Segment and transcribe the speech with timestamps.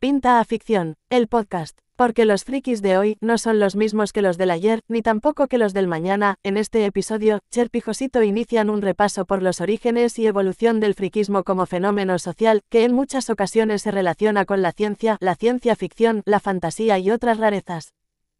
[0.00, 1.78] Pinta a ficción, el podcast.
[1.94, 5.46] Porque los frikis de hoy no son los mismos que los del ayer, ni tampoco
[5.46, 6.36] que los del mañana.
[6.42, 10.94] En este episodio, Cherp y Josito inician un repaso por los orígenes y evolución del
[10.94, 15.76] friquismo como fenómeno social, que en muchas ocasiones se relaciona con la ciencia, la ciencia
[15.76, 17.92] ficción, la fantasía y otras rarezas.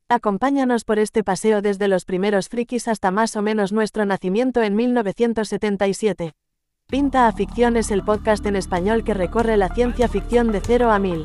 [0.09, 4.77] Acompáñanos por este paseo desde los primeros frikis hasta más o menos nuestro nacimiento en
[4.77, 6.33] 1977.
[6.87, 10.91] Pinta a Ficción es el podcast en español que recorre la ciencia ficción de 0
[10.91, 11.25] a 1000.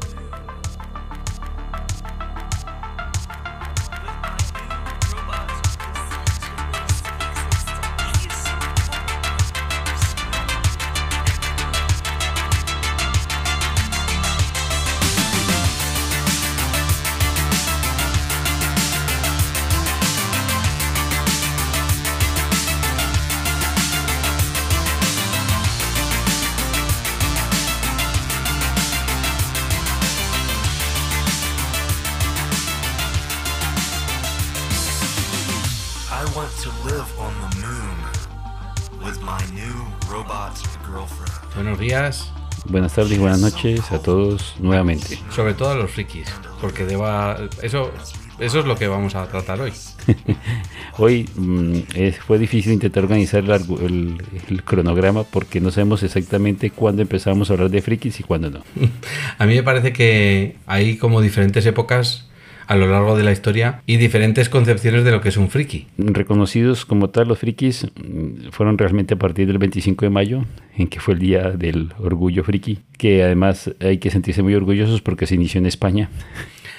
[42.75, 45.17] Buenas tardes y buenas noches a todos nuevamente.
[45.33, 46.27] sobre todo a los frikis,
[46.59, 47.89] porque deba, eso,
[48.37, 49.71] eso es lo que vamos a tratar hoy.
[50.97, 54.17] Hoy mm, es- fue difícil intentar organizar el, el-
[54.49, 58.59] el cronograma porque no sabemos exactamente cuándo empezamos a hablar de frikis y cuándo no.
[59.37, 62.27] A mí me parece que hay como diferentes épocas
[62.67, 65.87] a lo largo de la historia y diferentes concepciones de lo que es un friki.
[65.97, 70.45] Reconocidos como tal, los frikis mm, fueron realmente a partir del 25 de mayo,
[70.77, 75.01] en que fue el día del orgullo friki, que además hay que sentirse muy orgullosos
[75.01, 76.09] porque se inició en España.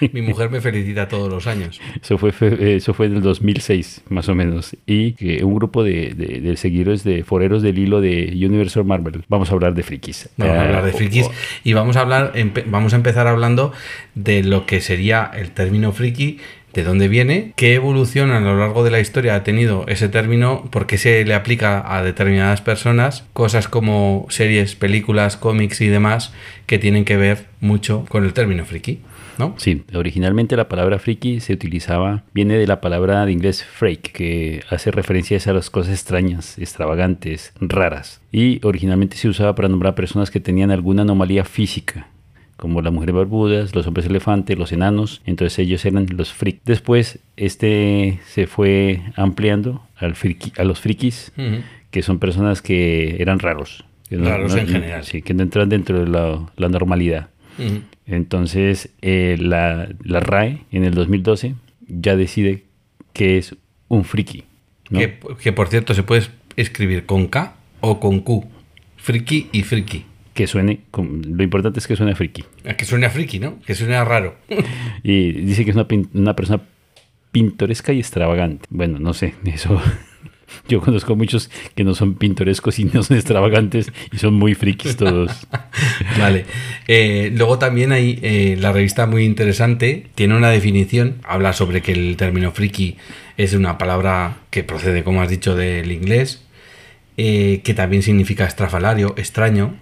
[0.12, 1.80] Mi mujer me felicita todos los años.
[2.02, 4.76] Eso fue, fe- eso fue en el 2006, más o menos.
[4.86, 9.24] Y que un grupo de, de- de seguidores de foreros del hilo de Universal Marvel.
[9.28, 10.28] Vamos a hablar de frikis.
[10.36, 11.32] Vamos a Ah, hablar de o- frikis o-
[11.64, 12.32] y vamos a hablar,
[12.66, 13.72] vamos a empezar hablando
[14.14, 16.38] de lo que sería el término friki,
[16.74, 20.68] de dónde viene, qué evolución a lo largo de la historia ha tenido ese término,
[20.70, 26.34] por qué se le aplica a determinadas personas, cosas como series, películas, cómics y demás
[26.66, 29.00] que tienen que ver mucho con el término friki,
[29.38, 29.54] ¿no?
[29.58, 34.62] Sí, originalmente la palabra friki se utilizaba, viene de la palabra de inglés freak, que
[34.70, 38.20] hace referencia a las cosas extrañas, extravagantes, raras.
[38.32, 42.08] Y originalmente se usaba para nombrar personas que tenían alguna anomalía física,
[42.56, 46.60] como las mujeres barbudas, los hombres elefantes, los enanos, entonces ellos eran los freak.
[46.64, 51.32] Después este se fue ampliando al friki- a los frikis,
[51.90, 53.84] que son personas que eran raros.
[54.08, 55.04] que Raros en general.
[55.04, 57.28] Sí, que no entran dentro de la, la normalidad.
[57.58, 57.80] Ujú.
[58.06, 61.54] Entonces, eh, la, la RAE en el 2012
[61.88, 62.64] ya decide
[63.12, 63.56] que es
[63.88, 64.44] un friki.
[64.90, 64.98] ¿no?
[64.98, 68.46] Que, que, por cierto se puede escribir con K o con Q,
[68.96, 70.04] friki y friki.
[70.34, 72.44] Que suene, lo importante es que suene friki.
[72.76, 73.58] Que suena friki, ¿no?
[73.60, 74.36] Que suena raro.
[75.02, 76.62] Y dice que es una, una persona
[77.32, 78.66] pintoresca y extravagante.
[78.70, 79.80] Bueno, no sé, eso.
[80.68, 84.96] Yo conozco muchos que no son pintorescos y no son extravagantes y son muy frikis
[84.96, 85.46] todos.
[86.18, 86.44] Vale.
[86.88, 91.92] Eh, luego también hay eh, la revista muy interesante, tiene una definición, habla sobre que
[91.92, 92.96] el término friki
[93.36, 96.42] es una palabra que procede, como has dicho, del inglés,
[97.16, 99.76] eh, que también significa estrafalario, extraño,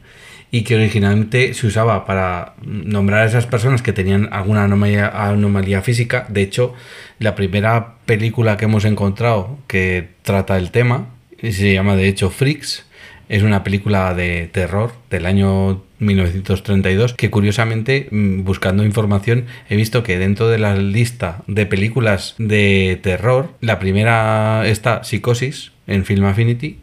[0.54, 6.26] y que originalmente se usaba para nombrar a esas personas que tenían alguna anomalía, física.
[6.28, 6.74] De hecho,
[7.18, 11.08] la primera película que hemos encontrado que trata el tema
[11.42, 12.86] se llama de hecho Freaks.
[13.28, 20.04] Es una película de terror del año 1932 que curiosamente mm, buscando información he visto
[20.04, 26.26] que dentro de la lista de películas de terror la primera está Psicosis en Film
[26.26, 26.78] Affinity,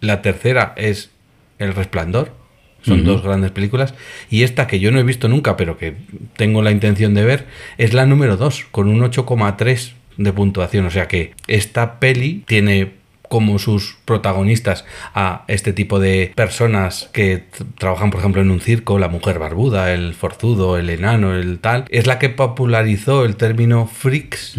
[0.00, 1.10] la tercera es
[1.58, 2.45] El Resplandor
[2.86, 3.94] son dos grandes películas.
[4.30, 5.94] Y esta que yo no he visto nunca, pero que
[6.36, 7.46] tengo la intención de ver,
[7.78, 10.86] es la número 2, con un 8,3 de puntuación.
[10.86, 12.92] O sea que esta peli tiene
[13.28, 17.42] como sus protagonistas a este tipo de personas que
[17.76, 21.86] trabajan, por ejemplo, en un circo, la mujer barbuda, el forzudo, el enano, el tal.
[21.88, 24.54] Es la que popularizó el término freaks,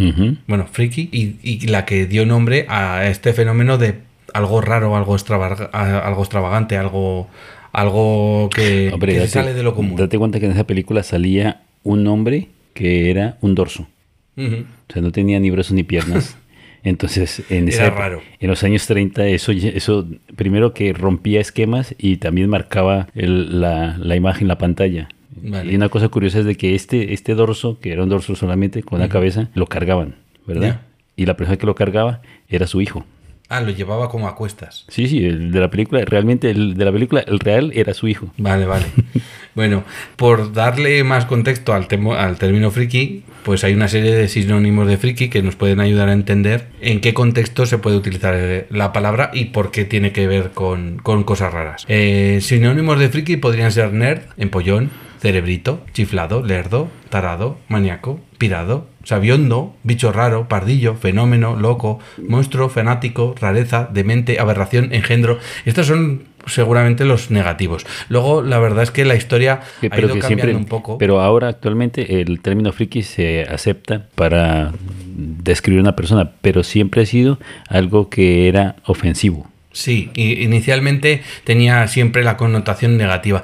[0.47, 3.99] bueno, freaky, y, y la que dio nombre a este fenómeno de
[4.33, 7.29] algo raro, algo, extravaga- algo extravagante, algo,
[7.73, 9.95] algo que, Hombre, que se date- sale de lo común.
[9.95, 13.87] Date cuenta que en esa película salía un hombre que era un dorso.
[14.37, 16.37] O sea, no tenía ni brazos ni piernas.
[16.83, 18.21] Entonces, en, esa raro.
[18.39, 23.97] en los años 30, eso, eso primero que rompía esquemas y también marcaba el- la,
[23.97, 25.09] la imagen en la pantalla.
[25.41, 25.71] Vale.
[25.71, 28.83] Y una cosa curiosa es de que este, este dorso, que era un dorso solamente
[28.83, 30.15] con la cabeza, lo cargaban,
[30.45, 30.81] ¿verdad?
[31.15, 33.05] Y la persona que lo cargaba era su hijo.
[33.49, 34.83] Ah, lo llevaba como a cuestas.
[34.89, 38.07] Sí, sí, el de la película, realmente el de la película, el real era su
[38.09, 38.27] hijo.
[38.37, 38.85] Vale, vale.
[39.55, 39.83] bueno,
[40.17, 44.87] por darle más contexto al, temo- al término friki, pues hay una serie de sinónimos
[44.87, 48.67] de friki que nos pueden ayudar a entender en qué contexto se puede utilizar eh,
[48.69, 51.85] la palabra y por qué tiene que ver con, con cosas raras.
[51.87, 54.89] Eh, sinónimos de friki podrían ser nerd, empollón,
[55.21, 63.87] cerebrito, chiflado, lerdo, tarado, maníaco, pirado, sabiondo, bicho raro, pardillo, fenómeno, loco, monstruo, fanático, rareza,
[63.91, 65.39] demente, aberración, engendro.
[65.65, 67.85] Estos son seguramente los negativos.
[68.09, 70.97] Luego, la verdad es que la historia ha ido cambiando un poco.
[70.97, 74.73] Pero ahora actualmente el término friki se acepta para
[75.15, 77.39] describir una persona, pero siempre ha sido
[77.69, 79.47] algo que era ofensivo.
[79.71, 83.43] Sí, i- inicialmente tenía siempre la connotación negativa.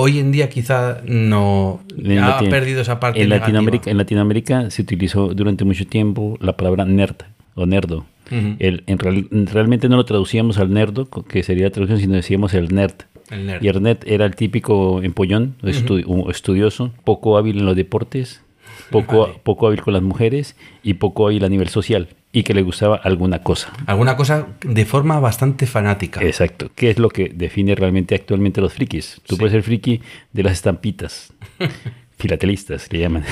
[0.00, 3.46] Hoy en día quizá no En ha Latino- perdido esa parte en negativa.
[3.48, 7.16] Latinoamérica, en Latinoamérica se utilizó durante mucho tiempo la palabra nerd
[7.54, 8.04] o nerdo.
[8.30, 12.52] El- en real- realmente no lo traducíamos al nerdo, que sería la traducción, sino decíamos
[12.54, 12.92] el nerd.
[13.30, 13.62] El nerd.
[13.64, 18.42] Y el nerd era el típico empollón, estu- un estudioso, poco hábil en los deportes,
[18.90, 19.40] poco, Vale.
[19.42, 22.08] poco hábil con las mujeres y poco hábil a nivel social.
[22.30, 23.72] Y que le gustaba alguna cosa.
[23.86, 26.20] Alguna cosa de forma bastante fanática.
[26.22, 26.70] Exacto.
[26.74, 29.20] ¿Qué es lo que define realmente actualmente los frikis?
[29.26, 29.38] Tú Sí.
[29.40, 30.02] puedes ser friki
[30.34, 31.32] de las estampitas.
[32.18, 33.24] Filatelistas, le llaman.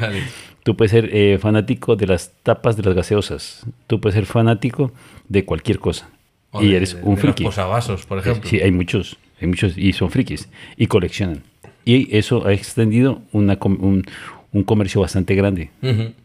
[0.00, 0.22] Vale.
[0.62, 3.64] Tú puedes ser eh, fanático de las tapas de las gaseosas.
[3.86, 4.92] Tú puedes ser fanático
[5.28, 6.08] de cualquier cosa.
[6.50, 7.44] O y de- eres de un los friki.
[7.44, 8.48] posavasos, por ejemplo.
[8.48, 9.16] Sí, hay muchos.
[9.40, 10.48] Hay muchos y son frikis.
[10.76, 11.42] Y coleccionan.
[11.84, 14.04] Y eso ha extendido una un,
[14.52, 15.70] un comercio bastante grande.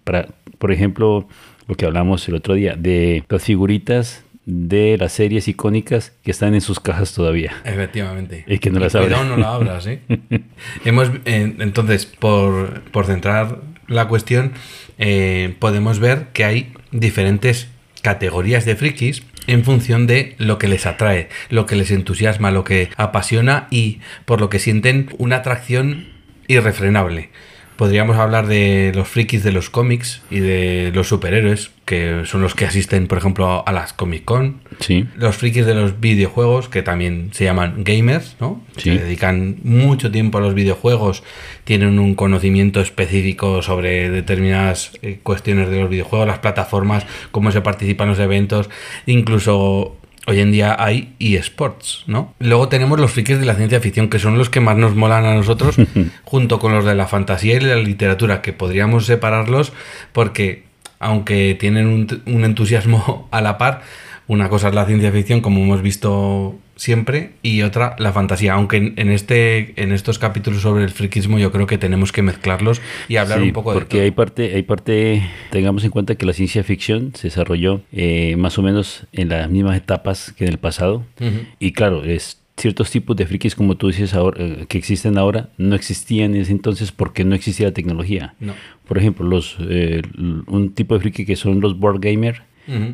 [0.04, 1.28] Para, por ejemplo,
[1.68, 6.54] lo que hablamos el otro día, de las figuritas de las series icónicas que están
[6.54, 7.54] en sus cajas todavía.
[7.66, 8.46] Efectivamente.
[8.48, 9.18] Y que no las abres.
[9.26, 10.02] no la abras, ¿eh?
[10.86, 14.54] Hemos, eh, entonces, por, por centrar la cuestión,
[15.00, 17.70] eh, podemos ver que hay diferentes
[18.04, 22.64] categorías de frikis en función de lo que les atrae, lo que les entusiasma, lo
[22.64, 26.08] que apasiona y por lo que sienten una atracción
[26.48, 27.30] irrefrenable.
[27.76, 32.56] Podríamos hablar de los frikis de los cómics y de los superhéroes, que son los
[32.56, 35.06] que asisten, por ejemplo, a las Comic Con, Sí.
[35.18, 38.62] los frikis de los videojuegos, que también se llaman gamers, ¿no?
[38.78, 38.96] Sí.
[38.98, 41.24] Se dedican mucho tiempo a los videojuegos,
[41.66, 47.60] tienen un conocimiento específico sobre determinadas eh, cuestiones de los videojuegos, las plataformas, cómo se
[47.62, 48.70] participan los eventos,
[49.06, 52.34] incluso hoy en día hay eSports, ¿no?
[52.40, 55.26] Luego tenemos los frikis de la ciencia ficción, que son los que más nos molan
[55.26, 55.76] a nosotros,
[56.24, 59.74] junto con los de la fantasía y la literatura, que podríamos separarlos
[60.14, 60.64] porque,
[61.00, 63.82] aunque tienen un, un entusiasmo a la par,
[64.28, 68.54] una cosa es la ciencia ficción, como hemos visto siempre, y otra la fantasía.
[68.54, 72.22] Aunque en, en este, en estos capítulos sobre el friquismo yo creo que tenemos que
[72.22, 74.04] mezclarlos y hablar Sí, un poco de porque todo.
[74.04, 78.58] hay parte, hay parte, tengamos en cuenta que la ciencia ficción se desarrolló eh, más
[78.58, 81.04] o menos en las mismas etapas que en el pasado.
[81.20, 81.46] Ujú.
[81.60, 85.50] Y claro, es ciertos tipos de frikis, como tú dices ahora, eh, que existen ahora,
[85.58, 88.34] no existían en ese entonces porque no existía la tecnología.
[88.40, 88.54] No.
[88.88, 92.00] Por ejemplo, los eh, un tipo de friki que son los board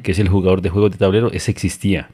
[0.04, 2.10] que es el jugador de juegos de tablero, ese existía.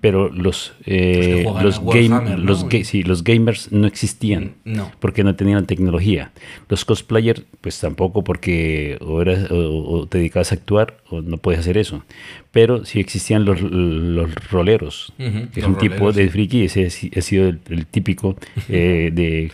[0.00, 4.90] Pero los eh, los, los, ga- sí, los gamers no existían No.
[4.98, 6.32] porque no tenían la tecnología.
[6.68, 9.56] Los cosplayers, pues tampoco porque o, eras, o,
[10.00, 12.02] o te dedicabas a actuar o no puedes hacer eso.
[12.52, 17.10] Pero sí existían los, los roleros, que es un tipo de friki, ese ha si-
[17.16, 18.36] ha sido el, el típico
[18.68, 19.50] eh, de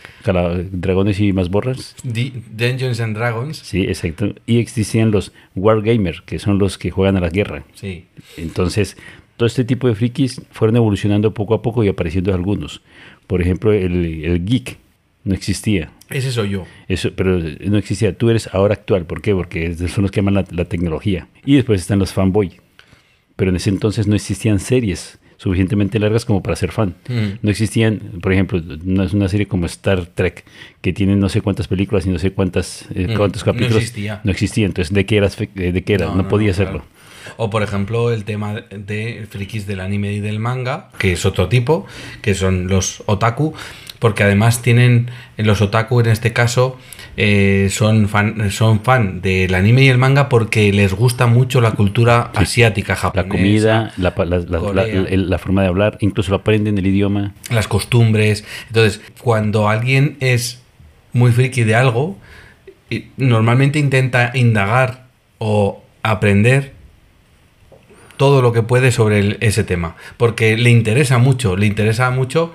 [0.71, 1.95] dragones y mazborras.
[2.03, 3.57] Di- Dungeons and Dragons.
[3.57, 4.35] Sí, exacto.
[4.45, 7.63] Y existían los wargamers, que son los que juegan a la guerra.
[7.73, 8.05] Sí.
[8.37, 8.97] Entonces,
[9.37, 12.81] todo este tipo de frikis fueron evolucionando poco a poco y apareciendo algunos.
[13.27, 14.77] Por ejemplo, el, el geek
[15.23, 15.91] no existía.
[16.09, 16.65] Ese soy yo.
[16.89, 18.13] Eso, pero no existía.
[18.17, 19.05] Tú eres ahora actual.
[19.05, 19.33] ¿Por qué?
[19.33, 21.27] Porque son los que aman la, la tecnología.
[21.45, 22.51] Y después están los fanboy.
[23.39, 26.95] Pero en ese entonces no existían series suficientemente largas como para ser fan.
[27.07, 27.39] Mm.
[27.41, 30.43] No existían, por ejemplo, no es una serie como Star Trek
[30.81, 33.77] que tiene no sé cuántas películas y no sé cuántas eh, Mm, cuántos no capítulos.
[33.77, 34.19] existía.
[34.25, 34.65] No existía.
[34.65, 35.37] Entonces, ¿de qué eras?
[35.37, 36.13] fe- ¿De qué era?
[36.13, 36.83] No, podía claro.
[37.41, 41.47] O por ejemplo el tema de frikis del anime y del manga, que es otro
[41.47, 41.85] tipo,
[42.21, 43.53] que son los otaku,
[43.99, 46.77] porque además tienen, los otaku en este caso,
[47.15, 51.71] eh, son, fan, son fan del anime y el manga porque les gusta mucho la
[51.71, 53.29] cultura asiática, La japonesa.
[53.29, 57.33] comida, la, pa- la- la- la- forma de hablar, incluso lo aprenden el idioma.
[57.49, 58.43] las costumbres.
[58.67, 60.61] Entonces, cuando alguien es
[61.13, 62.17] muy friki de algo,
[63.17, 65.05] normalmente intenta indagar
[65.37, 66.73] o aprender
[68.19, 72.53] todo lo que puede sobre ese tema, porque le interesa mucho, le interesa mucho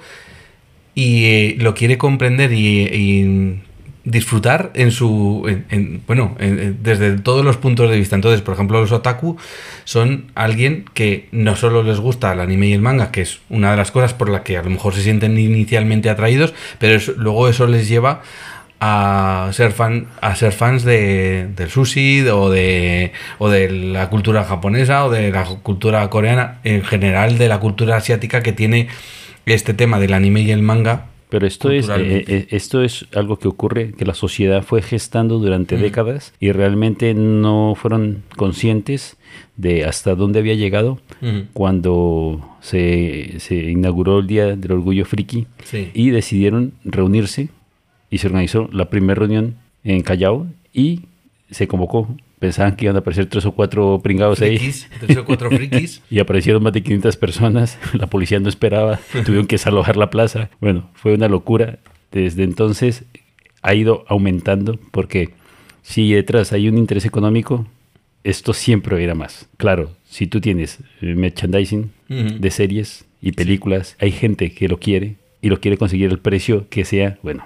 [0.94, 3.62] y eh, lo quiere comprender y,
[4.06, 8.14] disfrutar en su en- en- bueno en- en- desde todos los puntos de vista.
[8.14, 9.38] Entonces por ejemplo los otaku
[9.84, 13.70] son alguien que no solo les gusta el anime y el manga que es una
[13.70, 17.48] de las cosas por la que a lo mejor se sienten inicialmente atraídos pero luego
[17.48, 18.20] eso les lleva
[18.86, 24.44] a ser fan a ser fans de, del sushi o de o de la cultura
[24.44, 28.88] japonesa o de la cultura coreana en general de la cultura asiática que tiene
[29.46, 33.38] este tema del anime y el manga Pero esto es, eh, eh, esto es algo
[33.38, 35.80] que ocurre, que la sociedad fue gestando durante Mm.
[35.80, 39.16] décadas y realmente no fueron conscientes
[39.56, 41.46] de hasta dónde había llegado Ujú.
[41.52, 45.90] cuando se, se inauguró el Día del Orgullo Friki Sí.
[45.94, 47.48] y decidieron reunirse
[48.10, 51.02] y se organizó la primera reunión en Callao y
[51.50, 52.08] se convocó.
[52.38, 54.58] Pensaban que iban a aparecer tres o cuatro pringados ahí.
[55.00, 56.02] tres o cuatro frikis.
[56.10, 57.78] Y aparecieron más de 500 personas.
[57.94, 59.00] La policía no esperaba.
[59.24, 60.50] Tuvieron que desalojar la plaza.
[60.60, 61.78] Bueno, fue una locura.
[62.12, 63.04] Desde entonces
[63.62, 65.30] ha ido aumentando porque
[65.82, 67.66] si detrás hay un interés económico,
[68.24, 69.48] esto siempre va a ir a más.
[69.56, 75.16] Claro, si tú tienes eh, merchandising de series y películas, hay gente que lo quiere
[75.40, 77.44] y lo quiere conseguir el precio que sea, bueno,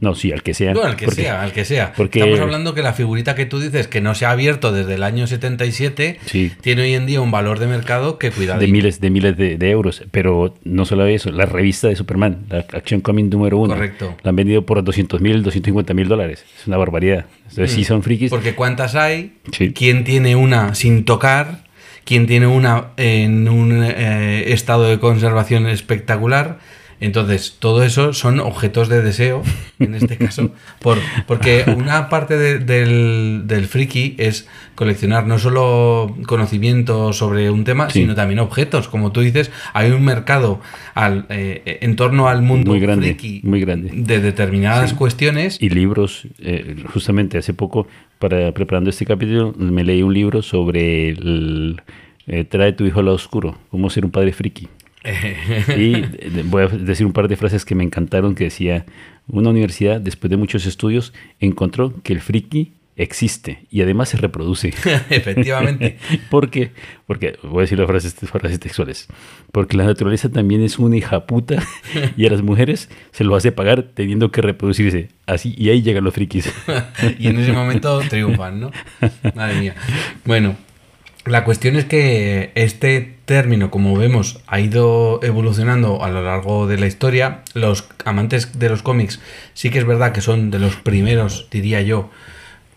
[0.00, 0.72] no, sí, al que sea.
[0.74, 1.92] No, al que porque- sea, al que sea.
[1.96, 4.94] porque- Estamos hablando que la figurita que tú dices que no se ha abierto desde
[4.94, 6.52] el año 77 Sí.
[6.60, 8.60] tiene hoy en día un valor de mercado que cuidado.
[8.60, 10.04] de miles de miles de, de euros.
[10.10, 14.16] Pero no solo eso, la revista de Superman, la Action Comic número uno, Correcto.
[14.22, 16.44] la han vendido por 200 mil, 250 mil dólares.
[16.60, 17.26] Es una barbaridad.
[17.48, 18.30] Entonces, sí son frikis.
[18.30, 18.34] Mm.
[18.34, 19.72] Porque cuántas hay, Sí.
[19.72, 21.64] quién tiene una sin tocar,
[22.04, 26.58] quién tiene una en un eh, estado de conservación espectacular.
[27.00, 29.42] Entonces, todo eso son objetos de deseo,
[29.78, 30.50] en este caso,
[30.80, 37.64] por, porque una parte de- del, del friki es coleccionar no solo conocimiento sobre un
[37.64, 38.00] tema, Sí.
[38.00, 38.88] sino también objetos.
[38.88, 40.60] Como tú dices, hay un mercado
[40.94, 43.90] al, eh, en torno al mundo Muy grande, friki muy grande.
[43.92, 45.56] de determinadas cuestiones.
[45.60, 47.86] Y libros, eh, justamente hace poco,
[48.18, 51.80] para preparando este capítulo, me leí un libro sobre el,
[52.26, 54.68] eh, Trae tu hijo al lado oscuro, cómo ser un padre friki.
[55.04, 56.02] Y
[56.44, 58.84] voy a decir un par de frases que me encantaron, que decía,
[59.28, 64.68] una universidad, después de muchos estudios, encontró que el friki existe y además se reproduce.
[65.10, 65.98] Efectivamente.
[66.30, 66.72] ¿Por qué?
[67.06, 69.06] Porque, voy a decir las frases, frases textuales,
[69.52, 71.62] porque la naturaleza también es una hija puta
[72.16, 75.08] y a las mujeres se lo hace pagar teniendo que reproducirse.
[75.26, 76.52] Así, y ahí llegan los frikis.
[77.18, 78.72] y en ese momento triunfan, ¿no?
[79.34, 79.74] Madre mía.
[80.24, 80.56] Bueno,
[81.24, 86.78] la cuestión es que este término, como vemos, ha ido evolucionando a lo largo de
[86.78, 87.42] la historia.
[87.52, 89.20] Los amantes de los cómics
[89.52, 92.10] sí que es verdad que son de los primeros, diría yo,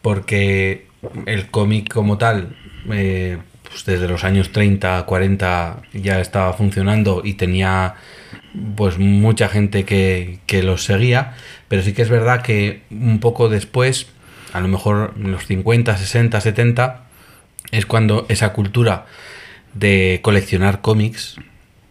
[0.01, 0.87] porque
[1.25, 2.57] el cómic como tal,
[2.91, 7.95] eh, pues desde los años 30, 40 ya estaba funcionando y tenía
[8.75, 11.33] pues mucha gente que, que los seguía,
[11.69, 14.07] pero sí que es verdad que un poco después,
[14.51, 17.05] a lo mejor en los 50, 60, 70,
[17.71, 19.05] es cuando esa cultura
[19.73, 21.35] de coleccionar cómics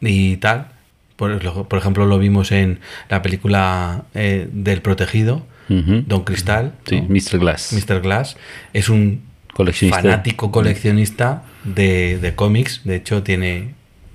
[0.00, 0.68] y tal,
[1.16, 5.46] por, por ejemplo lo vimos en la película eh, del protegido.
[5.68, 7.06] Don Cristal, Sí, ¿no?
[7.08, 7.38] Mr.
[7.38, 7.72] Glass.
[7.72, 8.00] Mr.
[8.00, 8.36] Glass,
[8.72, 9.22] es un
[9.54, 10.02] Coleccionista.
[10.02, 13.74] fanático coleccionista de, de cómics, de hecho tiene,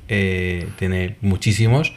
[0.10, 1.94] eh, tiene muchísimos.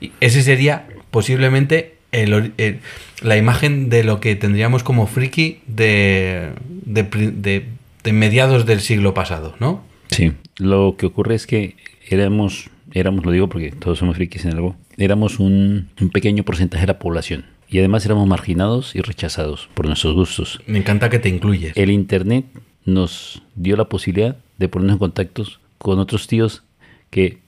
[0.00, 2.80] Y ese sería posiblemente el el-
[3.20, 6.50] la imagen de lo que tendríamos como friki de,
[6.86, 7.66] de-
[8.04, 9.84] de mediados del siglo pasado, ¿no?
[10.10, 11.76] Sí, lo que ocurre es que
[12.08, 16.82] éramos, éramos, lo digo porque todos somos frikis en algo, éramos un, un pequeño porcentaje
[16.82, 17.46] de la población.
[17.68, 20.60] Y además éramos marginados y rechazados por nuestros gustos.
[20.66, 21.76] Me encanta que te incluyes.
[21.76, 22.44] El Internet
[22.84, 26.62] nos dio la posibilidad de ponernos en contactos con otros tíos
[27.10, 27.38] que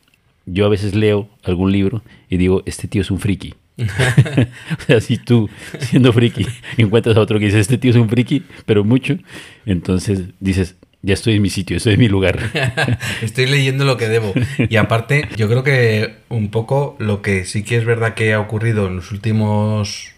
[0.47, 3.55] yo a veces leo algún libro y digo, este tío es un friki.
[3.77, 6.47] o sea, si tú, siendo friki,
[6.77, 9.19] encuentras a otro que dice, este tío es un friki, pero mucho,
[9.67, 12.41] entonces dices, ya estoy en mi sitio, estoy en mi lugar.
[13.23, 14.35] Estoy leyendo lo que debo.
[14.59, 18.41] Y aparte, yo creo que un poco lo que sí que es verdad que ha
[18.41, 20.13] ocurrido en los últimos.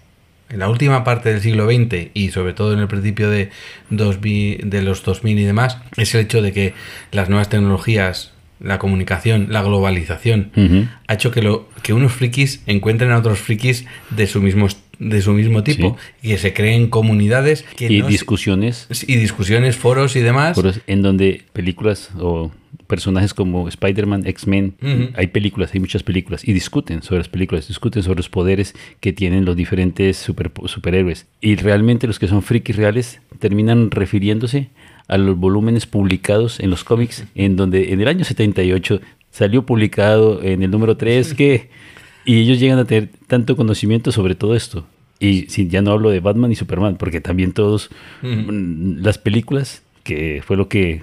[0.49, 3.50] En la última parte del siglo XX y sobre todo en el principio de,
[3.90, 6.73] 2000 de los 2000 y demás, es el hecho de que
[7.12, 10.50] las nuevas tecnologías, la comunicación, la globalización,
[11.07, 15.22] ha hecho que, lo, que unos frikis encuentren a otros frikis de su mismo, de
[15.22, 19.76] su mismo tipo y que se creen comunidades que y no se- discusiones y discusiones,
[19.76, 20.54] foros y demás.
[20.56, 22.50] foros en donde películas o
[22.86, 24.74] personajes como Spider-Man, X-Men,
[25.14, 29.12] hay películas, hay muchas películas, y discuten sobre las películas, discuten sobre los poderes que
[29.12, 31.26] tienen los diferentes super- superhéroes.
[31.42, 34.68] Y realmente los que son frikis reales terminan refiriéndose
[35.06, 39.00] a los volúmenes publicados en los cómics, en donde en el año 78
[39.30, 41.68] salió publicado en el número 3 que...
[42.25, 44.87] Y ellos llegan a tener tanto conocimiento sobre todo esto.
[45.20, 47.90] Y si ya no hablo de Batman y Superman, porque también todos
[48.22, 51.02] mm, las películas, que fue lo que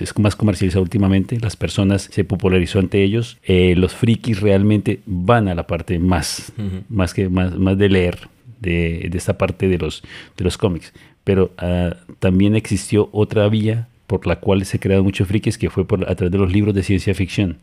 [0.00, 5.48] es más comercializado últimamente, las personas se popularizó ante ellos, eh, los frikis realmente van
[5.48, 6.52] a la parte más,
[6.88, 8.28] más que más, más de leer
[8.60, 10.02] de, de esta parte de los,
[10.36, 10.92] de los cómics.
[11.24, 15.86] Pero ah, también existió otra vía por la cual se crearon muchos frikis, que fue
[15.86, 17.58] por, a través de los libros de ciencia ficción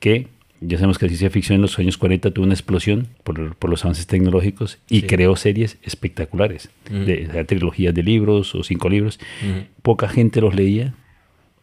[0.00, 0.26] que
[0.60, 3.70] ya sabemos que la ciencia ficción en los años 40 tuvo una explosión por, por
[3.70, 5.06] los avances tecnológicos y Sí.
[5.06, 7.04] creó series espectaculares, Mm.
[7.04, 9.20] de, sea, trilogías de libros o cinco libros.
[9.42, 9.64] Ujú.
[9.82, 10.94] Poca gente los leía,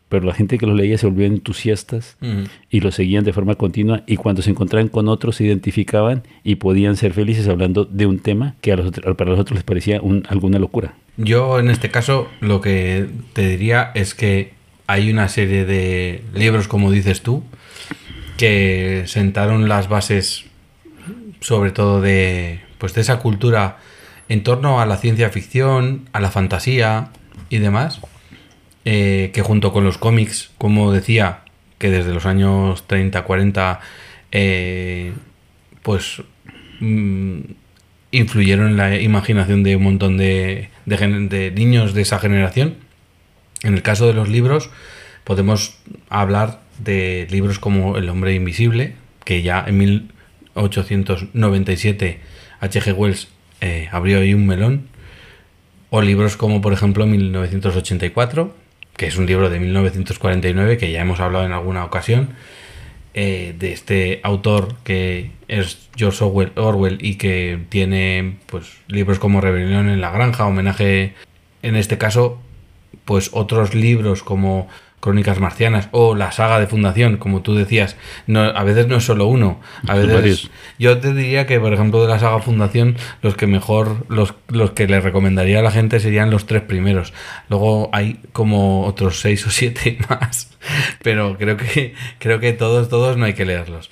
[0.08, 2.48] pero la gente que los leía se volvían entusiastas Ujú.
[2.70, 6.56] y los seguían de forma continua y cuando se encontraban con otros se identificaban y
[6.56, 9.64] podían ser felices hablando de un tema que a los otros- para los otros les
[9.64, 10.94] parecía un- alguna locura.
[11.18, 14.54] Yo en este caso lo que te diría es que
[14.88, 17.44] hay una serie de libros, como dices tú,
[18.38, 20.46] que sentaron las bases
[21.42, 23.78] sobre todo de pues de esa cultura
[24.30, 27.10] en torno a la ciencia ficción, a la fantasía
[27.50, 28.02] y demás,
[28.84, 31.42] eh, que junto con los cómics, como decía,
[31.78, 33.80] que desde los años 30, 40,
[34.32, 35.14] eh,
[35.84, 36.24] pues
[36.80, 37.40] mm,
[38.12, 42.76] influyeron en la imaginación de un montón de, de niños de esa generación.
[43.64, 44.70] En el caso de los libros,
[45.24, 45.78] podemos
[46.10, 52.20] hablar de libros como El hombre invisible, que ya en 1897
[52.60, 52.94] H.G.
[52.94, 53.30] Wells
[53.62, 54.88] eh, abrió ahí un melón,
[55.90, 58.54] o libros como por ejemplo 1984,
[58.98, 62.30] que es un libro de 1949 que ya hemos hablado en alguna ocasión,
[63.14, 69.40] eh, de este autor que es George Orwell, Orwell y que tiene pues libros como
[69.40, 71.14] Rebelión en la Granja, homenaje
[71.62, 72.42] en este caso,
[73.06, 74.68] pues otros libros como
[75.06, 77.96] Crónicas Marcianas o la saga de Fundación, como tú decías,
[78.26, 82.02] no, a veces no es solo uno, a veces yo te diría que por ejemplo
[82.02, 86.00] de la saga Fundación los que mejor los, los que le recomendaría a la gente
[86.00, 87.14] serían los tres primeros.
[87.50, 90.58] Luego hay como otros seis o siete más,
[91.04, 93.92] pero creo que creo que todos todos no hay que leerlos.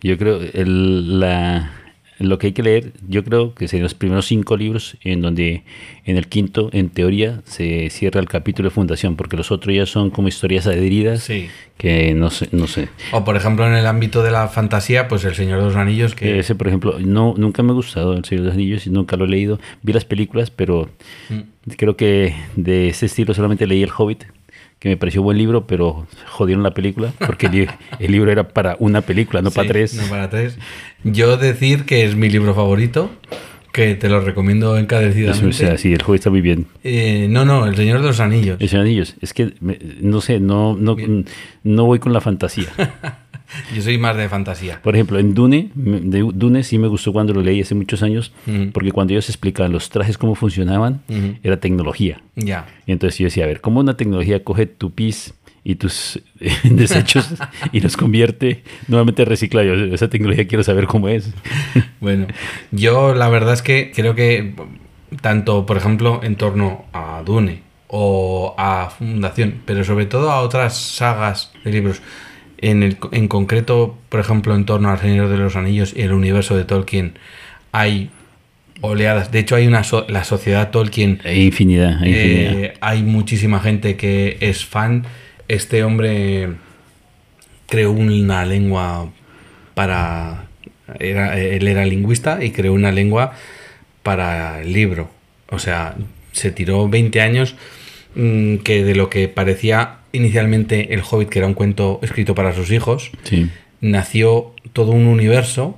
[0.00, 1.72] Yo creo el, la,
[2.18, 5.62] lo que hay que leer, yo creo que serían los primeros cinco libros en donde
[6.04, 9.84] en el quinto, en teoría, se cierra el capítulo de fundación, porque los otros ya
[9.86, 11.48] son como historias adheridas Sí.
[11.76, 12.88] que no sé, no sé.
[13.12, 16.14] O por ejemplo en el ámbito de la fantasía, pues El Señor de los Anillos
[16.14, 18.90] que Ese, por ejemplo, no, nunca me ha gustado El Señor de los Anillos y
[18.90, 19.58] nunca lo he leído.
[19.82, 20.88] Vi las películas, pero
[21.30, 21.70] Mm.
[21.76, 24.24] creo que de ese estilo solamente leí El Hobbit,
[24.78, 28.76] que me pareció buen libro, pero jodieron la película, porque el, el libro era para
[28.78, 29.94] una película, no para Sí, tres.
[29.94, 30.58] no para tres.
[31.04, 33.10] Yo decir que es mi libro favorito,
[33.72, 35.46] que te lo recomiendo encarecidamente.
[35.48, 36.66] o sea, sí, el Hobbit está muy bien.
[36.84, 38.58] Eh, no, no, El Señor de los Anillos.
[38.60, 41.24] El Señor de los Anillos, es que, me- no sé, no, no, Bien.
[41.64, 42.66] no voy con la fantasía.
[43.74, 44.80] Yo soy más de fantasía.
[44.82, 48.32] Por ejemplo, en Dune, de Dune sí me gustó cuando lo leí hace muchos años,
[48.46, 48.70] Ujú.
[48.72, 51.36] porque cuando ellos explicaban los trajes, cómo funcionaban, Ujú.
[51.42, 52.20] era tecnología.
[52.36, 52.66] Ya.
[52.86, 55.34] Y entonces yo decía, a ver, ¿cómo una tecnología coge tu pis
[55.66, 57.32] y tus eh, desechos
[57.72, 59.62] y los convierte nuevamente recicla?
[59.64, 61.32] Yo, esa tecnología quiero saber cómo es.
[62.00, 62.26] Bueno,
[62.70, 64.54] yo la verdad es que creo que
[65.22, 70.76] tanto, por ejemplo, en torno a Dune o a Fundación, pero sobre todo a otras
[70.76, 72.02] sagas de libros,
[72.70, 76.12] en, el, en concreto, por ejemplo, en torno al Señor de los Anillos y el
[76.12, 77.14] universo de Tolkien,
[77.72, 78.10] hay
[78.80, 79.30] oleadas.
[79.30, 82.52] De hecho, hay una so- la sociedad Tolkien Hay infinidad, hay infinidad.
[82.54, 85.04] eh, hay muchísima gente que es fan.
[85.48, 86.50] Este hombre
[87.66, 89.10] creó una lengua
[89.74, 90.46] para...
[91.00, 93.32] Era, él era lingüista y creó una lengua
[94.02, 95.10] para el libro.
[95.48, 95.94] O sea,
[96.32, 97.56] se tiró 20 años
[98.14, 102.54] mm, que de lo que parecía inicialmente El Hobbit, que era un cuento escrito para
[102.54, 103.48] sus hijos, Sí.
[103.80, 105.76] nació todo un universo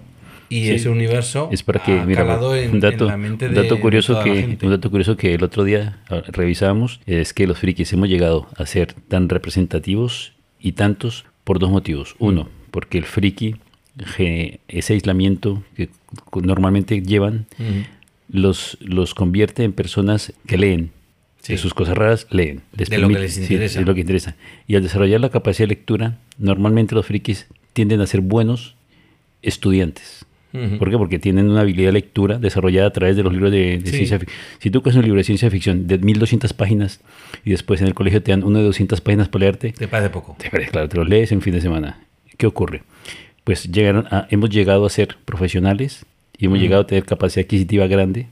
[0.49, 0.71] y Sí.
[0.73, 3.55] ese universo Es para que, ha mira, calado en, un dato, en la mente un
[3.55, 4.67] de, dato de curioso toda la que gente.
[4.67, 8.65] un dato curioso que el otro día revisábamos es que los frikis hemos llegado a
[8.67, 12.15] ser tan representativos y tantos por dos motivos.
[12.19, 13.57] Uno, porque el friki
[14.69, 15.89] ese aislamiento que
[16.43, 17.85] normalmente llevan Ujú.
[18.29, 20.91] los, los convierte en personas que leen.
[21.47, 21.53] Sí.
[21.53, 22.63] De sus cosas raras leen.
[22.77, 23.81] Les De lo que permite- les sí, interesa.
[23.81, 24.35] es lo que interesa.
[24.67, 28.75] Y al desarrollar la capacidad de lectura, normalmente los frikis tienden a ser buenos
[29.43, 30.25] estudiantes.
[30.79, 30.97] ¿Por qué?
[30.97, 33.97] Porque tienen una habilidad de lectura desarrollada a través de los libros de, de Sí.
[33.99, 34.39] ciencia ficción.
[34.59, 37.01] Si tú coges un libro de ciencia ficción de 1200 páginas
[37.45, 40.09] y después en el colegio te dan uno de 200 páginas para leerte, Te parece
[40.09, 40.35] poco.
[40.39, 42.01] te parece, claro, te lo lees en fin de semana.
[42.39, 42.85] ¿Qué ocurre?
[43.45, 46.07] Pues llegaron a- hemos llegado a ser profesionales
[46.39, 48.27] y hemos llegado a tener capacidad adquisitiva grande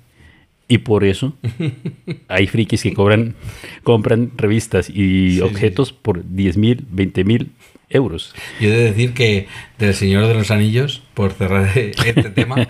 [0.68, 1.34] y por eso
[2.28, 3.34] hay frikis que cobran,
[3.82, 7.50] compran revistas y Sí, objetos por 10 mil, 20 mil
[7.90, 8.34] euros.
[8.60, 9.46] Yo he de decir que
[9.78, 12.68] del Señor de los Anillos, por cerrar este tema,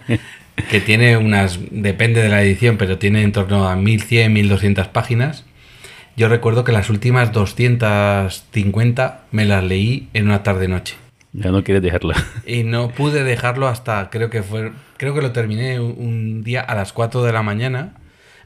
[0.71, 5.45] que tiene unas, depende de la edición, pero tiene en torno a 1100, 1200 páginas.
[6.17, 10.95] Yo recuerdo que las últimas 250 me las leí en una tarde-noche.
[11.35, 12.15] Ya no quieres dejarla.
[12.47, 16.61] Y no pude dejarlo hasta, creo que fue, creo que lo terminé un, un día
[16.63, 17.95] a las 4 de la mañana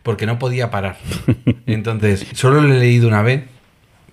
[0.03, 0.97] porque no podía parar.
[1.67, 3.45] Entonces, solo lo he leído una vez,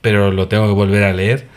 [0.01, 1.47] pero lo tengo que volver a leer.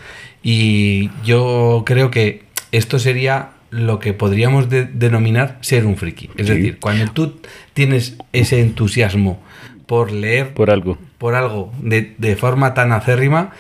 [0.43, 6.31] Y yo creo que esto sería lo que podríamos de- denominar ser un friki.
[6.37, 6.55] Es Sí.
[6.55, 7.41] decir, cuando tú
[7.75, 9.43] tienes ese entusiasmo
[9.87, 10.99] por leer Por algo.
[11.19, 13.51] por algo de, de forma tan acérrima,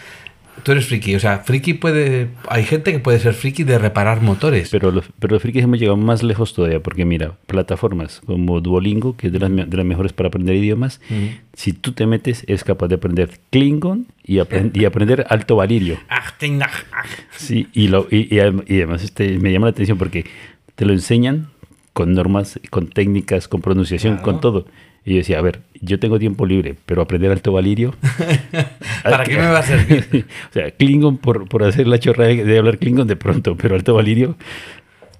[0.62, 1.14] tú eres friki.
[1.16, 2.28] O sea, friki puede.
[2.48, 4.70] Hay gente que puede ser friki de reparar motores.
[4.70, 9.16] Pero los, pero los frikis hemos llegado más lejos todavía, porque mira, plataformas como Duolingo,
[9.16, 11.00] que es de las, de las mejores para aprender idiomas,
[11.54, 15.98] si tú te metes, es capaz de aprender Klingon y, apren- y aprender Alto Valirio.
[16.08, 16.22] Ah,
[16.92, 17.02] ah.
[17.36, 20.24] Sí, y, lo, y, y adem- y además este, me llama la atención porque
[20.74, 21.48] te lo enseñan
[21.92, 24.24] con normas, con técnicas, con pronunciación, Claro.
[24.24, 24.66] con todo.
[25.04, 27.94] Y yo decía, a ver, yo tengo tiempo libre, pero aprender Alto Valirio...
[29.02, 30.26] ¿Para qué me va a servir?
[30.50, 33.94] o sea, Klingon por, por hacer la chorra de, hablar Klingon de pronto, pero Alto
[33.94, 34.36] Valirio,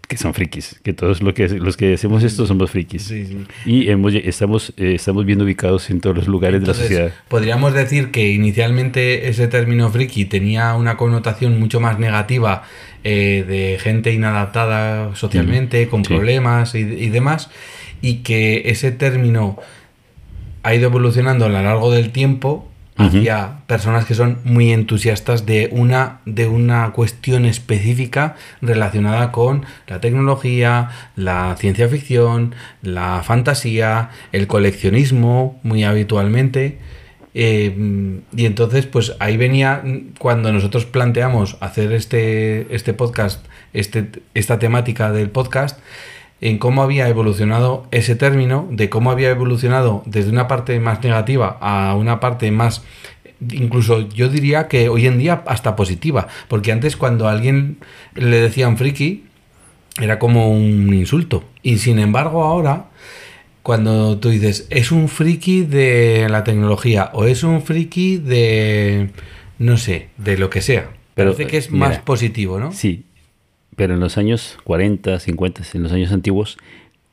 [0.08, 3.02] que son frikis, que todos lo que, los que hacemos esto somos frikis.
[3.02, 3.46] Sí, sí.
[3.66, 7.24] Y hemos, estamos, eh, estamos bien ubicados en todos los lugares Entonces, de la sociedad.
[7.28, 12.62] Podríamos decir que inicialmente ese término friki tenía una connotación mucho más negativa
[13.04, 16.14] eh, de gente inadaptada socialmente, con sí.
[16.14, 17.50] problemas y, y demás,
[18.00, 19.58] y que ese término
[20.62, 25.68] ha ido evolucionando a lo largo del tiempo hacia personas que son muy entusiastas de
[25.70, 34.48] una, de una cuestión específica relacionada con la tecnología, la ciencia ficción, la fantasía, el
[34.48, 36.78] coleccionismo, muy habitualmente.
[37.34, 39.84] Eh, y entonces, pues ahí venía
[40.18, 45.78] cuando nosotros planteamos hacer este, este podcast, este, esta temática del podcast,
[46.40, 51.58] en cómo había evolucionado ese término, de cómo había evolucionado desde una parte más negativa
[51.60, 52.82] a una parte más,
[53.50, 57.78] incluso yo diría que hoy en día hasta positiva, porque antes cuando a alguien
[58.14, 59.24] le decían friki,
[60.00, 61.44] era como un insulto.
[61.62, 62.86] Y sin embargo ahora,
[63.62, 69.10] cuando tú dices, es un friki de la tecnología o es un friki de,
[69.58, 70.90] no sé, de lo que sea.
[71.14, 72.72] Pero, Parece que es mira, más positivo, ¿no?
[72.72, 73.04] Sí,
[73.78, 76.58] pero en los años 40, 50, en los años antiguos,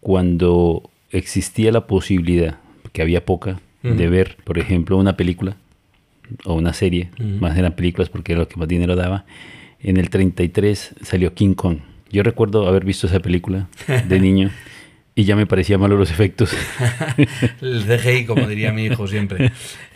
[0.01, 2.58] cuando existía la posibilidad,
[2.91, 5.58] que había poca, de ver, por ejemplo, una película
[6.43, 9.25] o una serie, más eran películas porque era lo que más dinero daba,
[9.80, 11.78] en el 33 salió King Kong.
[12.10, 13.67] Yo recuerdo haber visto esa película
[14.08, 14.49] de niño
[15.15, 16.51] y ya me parecía malo los efectos.
[17.62, 19.51] El CGI, como diría mi hijo siempre.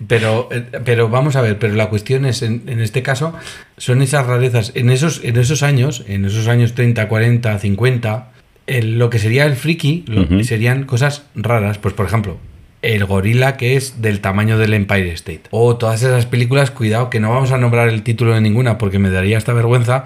[0.08, 3.34] Pero, eh, pero vamos a ver, pero la cuestión es, en, en este caso,
[3.78, 4.72] son esas rarezas.
[4.76, 8.32] En esos, en esos años, en esos años 30, 40, 50,
[8.68, 11.78] el- lo que sería el friki lo- serían cosas raras.
[11.80, 12.38] Pues, por ejemplo,
[12.82, 15.44] el gorila que es del tamaño del Empire State.
[15.52, 19.00] O todas esas películas, cuidado, que no vamos a nombrar el título de ninguna porque
[19.00, 20.06] me daría esta vergüenza,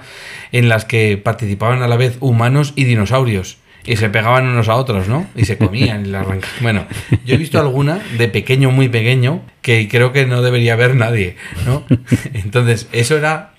[0.52, 3.58] en las que participaban a la vez humanos y dinosaurios.
[3.86, 5.28] Y se pegaban unos a otros, ¿no?
[5.36, 6.56] Y se comían y la arrancaban.
[6.62, 6.86] Bueno,
[7.26, 11.36] yo he visto alguna de pequeño, muy pequeño, que creo que no debería ver nadie,
[11.66, 11.84] ¿no?
[12.34, 13.54] Entonces, eso era,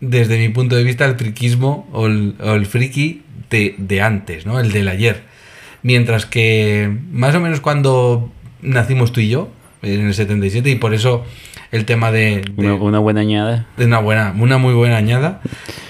[0.00, 4.46] desde mi punto de vista, el friquismo o el, o el friki de, de antes,
[4.46, 4.60] ¿no?
[4.60, 5.22] El del ayer.
[5.82, 8.32] Mientras que, más o menos cuando
[8.62, 9.50] nacimos tú y yo,
[9.82, 11.24] en el 77, y por eso
[11.72, 13.66] el tema de, de- Una, una buena añada.
[13.76, 15.42] de una buena, una muy buena añada.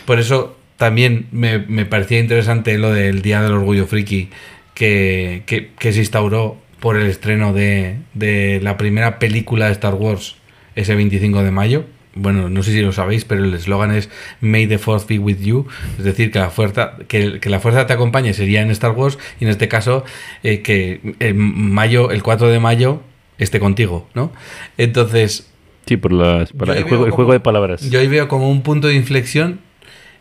[0.07, 4.29] Por eso también me, me parecía interesante lo del Día del Orgullo Friki
[4.75, 9.94] que, que- que se instauró por el estreno de, de la primera película de Star
[9.94, 10.37] Wars
[10.77, 11.85] ese 25 de mayo.
[12.16, 14.09] Bueno, no sé si lo sabéis, pero el eslogan es
[14.40, 15.66] May the Force be with you.
[15.99, 19.18] Es decir, que la fuerza, que, que la fuerza te acompañe sería en Star Wars
[19.40, 20.05] y en este caso
[20.42, 23.01] eh, que en mayo, el 4 de mayo
[23.38, 24.31] esté contigo, ¿no?
[24.79, 25.51] Entonces,
[25.87, 27.90] Sí, por las, para el, juego, el juego de palabras.
[27.90, 29.61] yo ahí veo como un punto de inflexión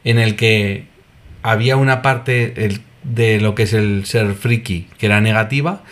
[0.03, 0.85] en el que
[1.41, 5.83] había una parte el- de lo que es el ser friki que era negativa,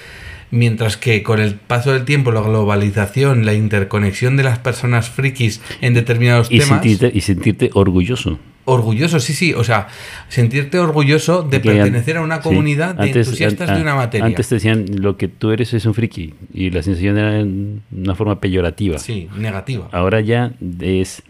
[0.50, 5.62] mientras que con el paso del tiempo, la globalización, la interconexión de las personas frikis
[5.82, 8.40] en determinados y, temas, sentirte, y sentirte orgulloso.
[8.64, 9.88] orgulloso, sí, sí, o sea,
[10.30, 13.96] sentirte orgulloso de Que pertenecer a una sí, comunidad de antes- entusiastas an- de una
[13.96, 14.26] materia.
[14.28, 17.82] Antes te decían lo que tú eres es un friki y la sensación era en
[17.92, 19.00] una forma peyorativa.
[19.00, 19.90] Sí, negativa.
[19.92, 21.24] Ahora ya es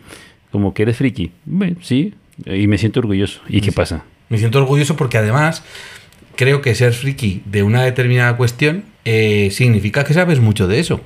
[0.52, 1.32] como que eres friki.
[1.46, 2.13] Bueno, sí,
[2.46, 3.42] y me siento orgulloso.
[3.48, 4.04] ¿Y qué pasa?
[4.30, 5.64] Me siento orgulloso porque además
[6.36, 11.02] creo que ser friki de una determinada cuestión eh, significa que sabes mucho de eso.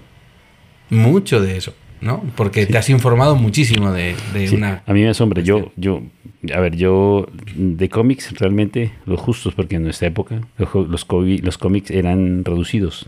[0.89, 1.73] Mucho de eso.
[2.01, 2.23] ¿no?
[2.35, 4.83] Porque te has informado muchísimo de, de Sí, una...
[4.85, 5.41] a mí me asombra.
[5.41, 6.03] Yo, yo,
[6.53, 11.89] a ver, yo de cómics realmente los justos, porque en nuestra época los, los, cómics
[11.89, 13.07] eran reducidos.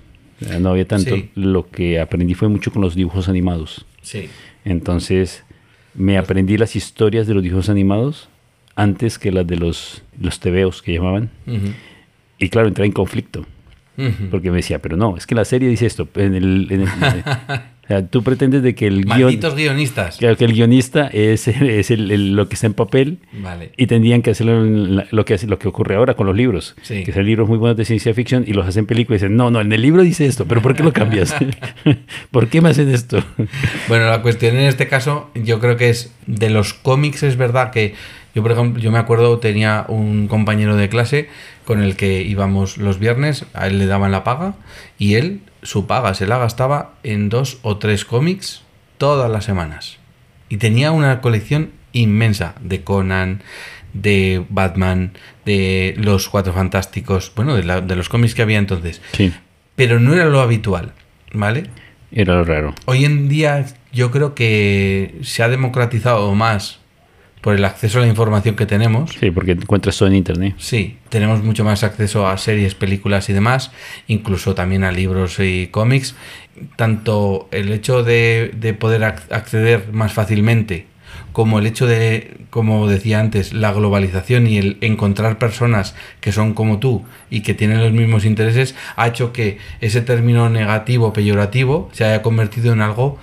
[0.59, 1.15] No había tanto.
[1.15, 1.29] Sí.
[1.35, 3.85] Lo que aprendí fue mucho con los dibujos animados.
[4.01, 4.29] Sí.
[4.65, 5.43] Entonces
[5.97, 8.29] me aprendí las historias de los dibujos animados
[8.75, 11.31] antes que las de los, los tebeos que llamaban.
[12.37, 13.45] Y claro, entré en conflicto.
[14.29, 16.07] Porque me decía, pero no, es que la serie dice esto.
[16.15, 16.87] En el, en el-
[17.83, 20.17] o sea, tú pretendes de que el guion, guionistas.
[20.17, 23.71] que el guionista es, es el- el- lo que está en papel Vale.
[23.75, 26.75] y tendrían que la- lo que, lo que ocurre ahora con los libros.
[26.83, 27.03] Sí.
[27.03, 29.49] Que son libros muy buenos de ciencia ficción y los hacen películas y dicen, no,
[29.49, 31.33] no, en el libro dice esto, pero ¿por qué lo cambias?
[32.31, 33.23] ¿Por qué me hacen esto?
[33.87, 37.71] Bueno, la cuestión en este caso, yo creo que es de los cómics, es verdad
[37.71, 37.95] que
[38.35, 41.29] yo, por ejemplo, yo me acuerdo, tenía un compañero de clase
[41.67, 44.53] con el que íbamos los viernes, a él le daban la paga
[44.97, 48.63] y él, su paga se la gastaba en dos o tres cómics
[48.97, 49.97] todas las semanas.
[50.47, 53.41] Y tenía una colección inmensa de Conan,
[53.91, 55.11] de Batman,
[55.45, 59.01] de los Cuatro Fantásticos, bueno, de, la- de los cómics que había entonces.
[59.11, 59.33] Sí,
[59.75, 60.93] Pero no era lo habitual,
[61.33, 61.65] ¿vale?
[62.13, 62.73] era lo raro.
[62.85, 66.79] Hoy en día yo creo que se ha democratizado más
[67.41, 69.11] por el acceso a la información que tenemos.
[69.19, 70.55] Sí, porque encuentras todo en internet.
[70.57, 73.71] Sí, tenemos mucho más acceso a series, películas y demás,
[74.07, 76.15] incluso también a libros y cómics.
[76.75, 80.87] Tanto el hecho de, de poder ac- acceder más fácilmente,
[81.31, 86.53] como el hecho de, como decía antes, la globalización y el encontrar personas que son
[86.55, 91.89] como tú y que tienen los mismos intereses, ha hecho que ese término negativo, peyorativo,
[91.93, 93.19] se haya convertido en algo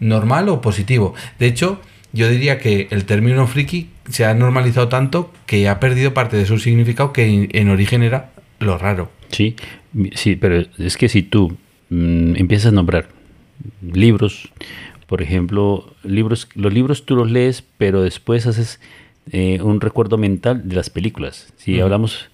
[0.00, 1.14] normal o positivo.
[1.38, 1.80] De hecho,
[2.14, 6.46] yo diría que el término friki se ha normalizado tanto que ha perdido parte de
[6.46, 9.10] su significado que en, en origen era lo raro.
[9.30, 9.56] Sí,
[10.14, 11.56] sí, pero es que si tú
[11.90, 13.08] mm, empiezas a nombrar
[13.82, 14.48] libros,
[15.06, 18.80] por ejemplo, libros, los libros tú los lees, pero después haces
[19.32, 21.52] eh, un recuerdo mental de las películas.
[21.56, 21.82] Si Ujú.
[21.84, 22.30] hablamos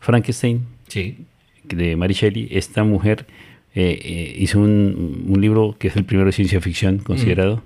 [0.00, 1.18] Frankenstein Sí.
[1.64, 3.26] de Mary Shelley, esta mujer
[3.74, 7.62] eh, eh, hizo un, un libro que es el primero de ciencia ficción considerado,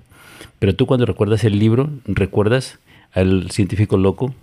[0.63, 2.79] pero tú cuando recuerdas el libro, recuerdas
[3.11, 4.33] al científico loco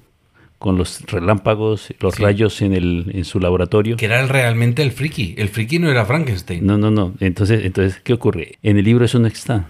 [0.59, 2.23] con los relámpagos, los Sí.
[2.23, 3.97] rayos en, el, en su laboratorio.
[3.97, 5.35] Que era realmente el friki.
[5.39, 6.67] El friki no era Frankenstein.
[6.67, 7.15] No, no, no.
[7.21, 8.59] Entonces, entonces, ¿qué ocurre?
[8.63, 9.69] En el libro eso no está.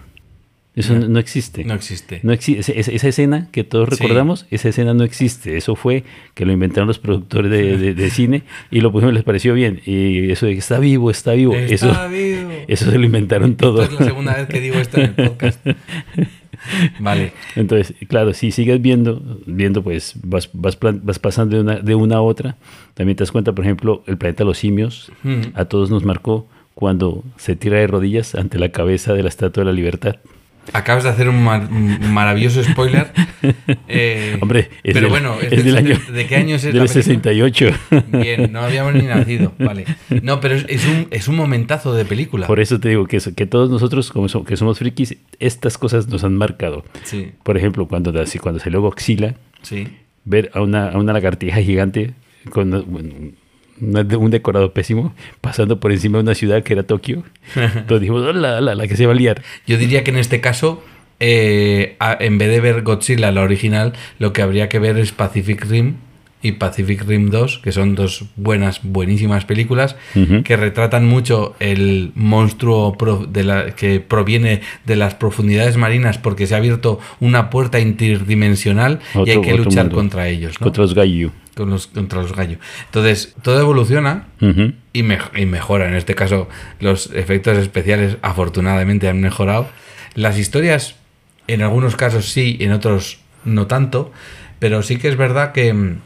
[0.75, 1.63] Eso no, existe.
[1.65, 2.19] No existe.
[2.23, 2.79] No existe.
[2.79, 3.95] Esa, esa escena que todos Sí.
[4.03, 5.55] recordamos, esa escena no existe.
[5.57, 9.23] Eso fue que lo inventaron los productores de, de- de cine y lo pusieron, les
[9.23, 9.81] pareció bien.
[9.85, 11.53] Y eso de que está vivo, está vivo.
[11.55, 12.51] Está eso, vivo.
[12.69, 13.81] eso se lo inventaron todo.
[13.83, 15.59] Esta es la segunda vez que digo esto en el podcast.
[16.99, 17.33] Vale.
[17.55, 22.17] Entonces, claro, si sigues viendo, viendo, pues vas, vas, vas pasando de una, de una
[22.17, 22.57] a otra.
[22.93, 25.41] También te das cuenta, por ejemplo, el planeta de los simios Mm.
[25.55, 29.61] a todos nos marcó cuando se tira de rodillas ante la cabeza de la Estatua
[29.61, 30.17] de la Libertad.
[30.73, 33.11] Acabas de hacer un, mar- un maravilloso spoiler.
[33.87, 36.77] Eh, Hombre, es pero del- bueno, es ¿de, del año, ¿de qué año es del
[36.77, 37.03] la película?
[37.03, 37.69] 68.
[38.11, 39.51] Bien, no habíamos ni nacido.
[39.59, 39.85] Vale.
[40.21, 42.45] No, pero es, es un, es un momentazo de película.
[42.47, 46.07] Por eso te digo que, que todos nosotros, como so- que somos frikis, estas cosas
[46.07, 46.85] nos han marcado.
[47.03, 49.87] Sí, Por ejemplo, cuando, cuando salió Godzilla, sí.
[50.23, 52.13] ver a una, a una lagartija gigante
[52.51, 53.09] con bueno,
[53.81, 57.23] un decorado pésimo pasando por encima de una ciudad que era Tokio.
[57.55, 59.41] Entonces dijimos, hola, la, la que se va a liar.
[59.67, 60.83] Yo diría que en este caso,
[61.19, 65.65] eh, en vez de ver Godzilla, la original, lo que habría que ver es Pacific
[65.69, 65.95] Rim
[66.43, 69.95] y Pacific Rim 2, que son dos buenas, buenísimas películas
[70.43, 76.47] que retratan mucho el monstruo pro- de la, que proviene de las profundidades marinas porque
[76.47, 79.95] se ha abierto una puerta interdimensional y hay que luchar mundo.
[79.97, 80.65] contra ellos, ¿no?
[80.65, 81.31] Contra los gallo.
[81.55, 82.59] Con los, contra los gallos.
[82.85, 85.87] Entonces, todo evoluciona y, y mejora.
[85.87, 86.47] En este caso,
[86.79, 89.67] los efectos especiales afortunadamente han mejorado.
[90.15, 90.95] Las historias,
[91.47, 94.13] en algunos casos sí, en otros no tanto.
[94.59, 96.01] Pero sí que es verdad que mm,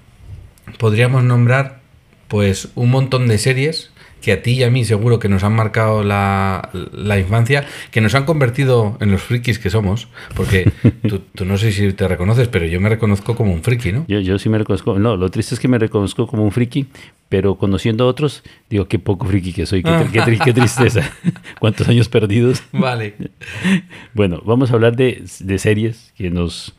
[0.80, 1.82] podríamos nombrar
[2.28, 3.92] pues un montón de series
[4.26, 8.02] que a ti y a mí seguro que nos han marcado la, la infancia, que
[8.02, 10.72] nos han convertido en los frikis que somos, porque
[11.08, 14.04] tú, tú no sé si te reconoces, pero yo me reconozco como un friki, ¿no?
[14.08, 14.98] Yo, yo sí me reconozco.
[14.98, 16.88] No, lo triste es que me reconozco como un friki,
[17.30, 21.08] pero conociendo a otros, digo, qué poco friki que soy, qué, qué qué tristeza.
[21.60, 22.64] ¿Cuántos años perdidos?
[22.72, 23.14] Vale.
[24.16, 26.74] Bueno, vamos a hablar de, de series que nos,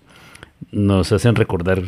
[0.72, 1.82] nos hacen recordar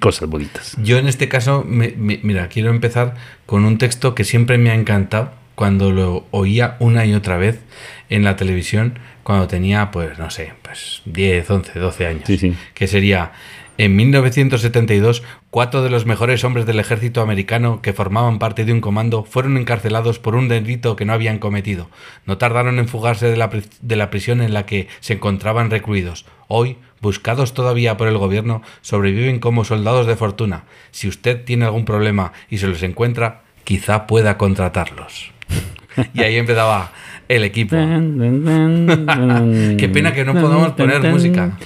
[0.00, 0.76] cosas bonitas.
[0.82, 3.14] Yo en este caso, me- me- mira, quiero empezar
[3.46, 7.60] con un texto que siempre me ha encantado cuando lo oía una y otra vez
[8.08, 12.22] en la televisión cuando tenía, pues, no sé, pues 10, 11, 12 años.
[12.26, 12.54] Sí, sí.
[12.74, 13.32] Que sería,
[13.80, 18.82] En 1972, cuatro de los mejores hombres del ejército americano que formaban parte de un
[18.82, 21.88] comando fueron encarcelados por un delito que no habían cometido.
[22.26, 23.48] No tardaron en fugarse de la,
[23.80, 26.26] de la prisión en la que se encontraban recluidos.
[26.46, 30.64] Hoy, buscados todavía por el gobierno, sobreviven como soldados de fortuna.
[30.90, 35.32] Si usted tiene algún problema y se los encuentra, quizá pueda contratarlos.
[36.14, 36.92] Y ahí empezaba
[37.28, 37.70] el equipo.
[37.76, 41.58] Qué pena que no podamos poner música.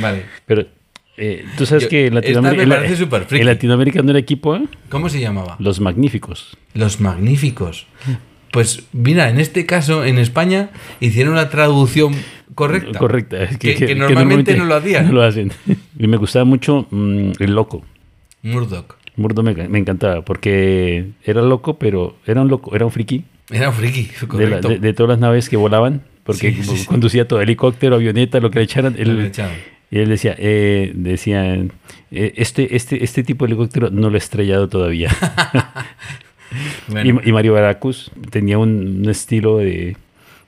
[0.00, 0.24] Vale.
[0.46, 0.66] Pero
[1.16, 3.40] eh, tú sabes Yo- que en esta Latinoamérica, me parece súper friki.
[3.42, 4.64] en Latinoamérica no era equipo, ¿eh?
[4.88, 5.56] ¿Cómo se llamaba?
[5.58, 6.56] Los Magníficos.
[6.74, 7.86] Los magníficos.
[8.50, 10.70] Pues mira, en este caso, en España,
[11.00, 12.14] hicieron la traducción
[12.54, 12.98] correcta.
[12.98, 13.42] Correcta.
[13.44, 15.06] es Que, que normalmente no lo hacían.
[15.06, 15.52] No lo hacen.
[15.98, 17.84] Y me gustaba mucho mm, El Loco.
[18.42, 18.96] Murdoch.
[19.16, 23.68] Murdo me, me encantaba porque era loco, pero era un loco, era un friki Era
[23.68, 24.68] un friki, de, la- correcto.
[24.70, 26.86] de- de todas las naves que volaban, porque Sí, sí, sí.
[26.86, 28.92] conducía todo, helicóptero, avioneta, lo que le echaran.
[28.94, 29.54] Lo que le Él, echaban.
[29.92, 31.68] Y él decía, eh, decía eh,
[32.10, 35.10] este, este, este tipo de helicóptero no lo he estrellado todavía.
[36.88, 39.96] Bueno, Y, y Mario Baracus tenía un, un estilo de,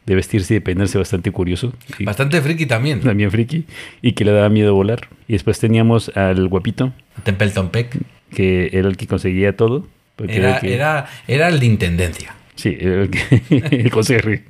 [0.04, 1.72] de vestirse y de peinarse bastante curioso.
[2.00, 3.00] Bastante friki también.
[3.00, 3.64] también friki.
[4.02, 5.08] Y que le daba miedo volar.
[5.28, 7.96] Y después teníamos al guapito, Templeton Peck.
[8.34, 9.86] que era el que conseguía todo.
[10.28, 12.34] Era, que- era, era el de intendencia.
[12.54, 14.40] Sí, era el, que, el consejero.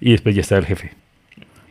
[0.00, 0.90] Y después ya estaba el jefe.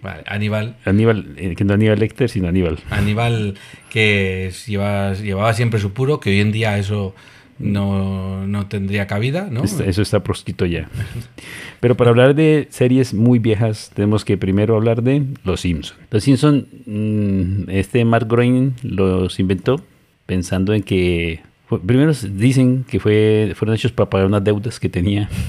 [0.06, 0.76] Vale, Aníbal.
[0.86, 2.78] Aníbal, eh, que no Aníbal Lecter, sino Aníbal.
[2.92, 3.56] Aníbal
[3.90, 7.16] que lleva- llevaba siempre su puro, que hoy en día eso
[7.58, 9.64] no, no tendría cabida, ¿no?
[9.64, 10.88] Está- eso está proscrito ya.
[11.80, 15.98] Pero para hablar de series muy viejas, tenemos que primero hablar de Los Simpson.
[16.12, 19.82] Los Simpson, mm, este Mark Groening los inventó
[20.26, 21.42] pensando en que
[21.86, 25.30] primero dicen que fue fueron hechos para pagar unas deudas que tenía.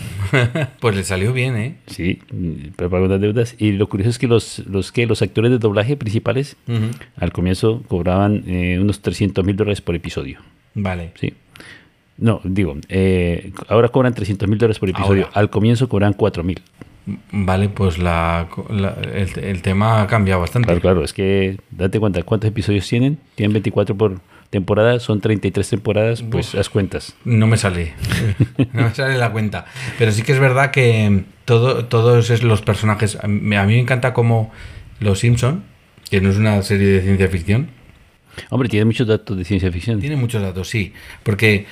[0.80, 1.76] Pues le salió bien, ¿eh?
[1.86, 3.54] Sí, mm, para pagar unas deudas.
[3.58, 6.56] Y lo curioso es que los los que los actores de doblaje principales
[7.16, 10.40] al comienzo cobraban eh, unos 300 mil dólares por episodio.
[10.74, 11.12] Vale.
[11.14, 11.32] Sí.
[12.18, 15.26] No, digo, eh, ahora cobran 300 mil dólares por episodio.
[15.26, 15.38] Ahora.
[15.38, 16.60] Al comienzo cobran 4 mil.
[17.30, 20.66] Vale, pues la, la- el, el tema ha cambiado bastante.
[20.66, 23.18] Claro, claro, es que date cuenta, ¿cuántos episodios tienen?
[23.36, 24.20] Tienen 24 por
[24.50, 27.14] temporada, son 33 temporadas, pues haz cuentas.
[27.24, 27.94] No me sale.
[28.72, 29.66] no me sale la cuenta.
[29.98, 33.18] Pero sí que es verdad que todo, todos es- los personajes.
[33.22, 34.52] A mí, me encanta como
[35.00, 35.64] Los Simpson,
[36.10, 37.68] que no es una serie de ciencia ficción.
[38.50, 40.00] Hombre, tiene muchos datos de ciencia ficción.
[40.00, 40.92] Tiene muchos datos, sí.
[41.22, 41.66] Porque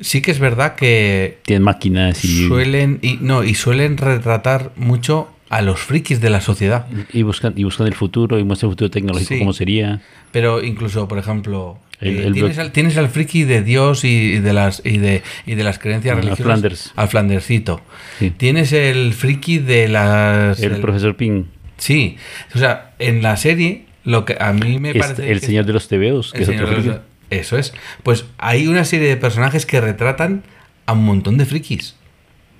[0.00, 2.98] sí que es verdad que Tienen máquinas y, suelen.
[3.02, 6.86] Y, no, y suelen retratar mucho a los frikis de la sociedad.
[7.12, 9.38] y buscan y buscan el futuro y muestran el futuro tecnológico Sí.
[9.40, 10.00] cómo sería.
[10.32, 14.38] Pero incluso, por ejemplo, El- eh, el tienes, al, tienes al friki de Dios y,
[14.38, 16.44] de las y de, y de las creencias Al religiosas.
[16.46, 16.92] Flanders.
[16.96, 17.82] Al Flandersito.
[18.18, 18.30] Sí.
[18.30, 20.60] Tienes el friki de las.
[20.60, 21.44] El el- profesor Ping,
[21.76, 22.16] Sí.
[22.54, 25.30] O sea, en la serie, lo que a mí me este- parece.
[25.30, 26.88] el señor de los tebeos, que es otro friki.
[26.88, 27.72] los- Eso es.
[28.02, 30.42] Pues hay una serie de personajes que retratan
[30.86, 31.94] a un montón de frikis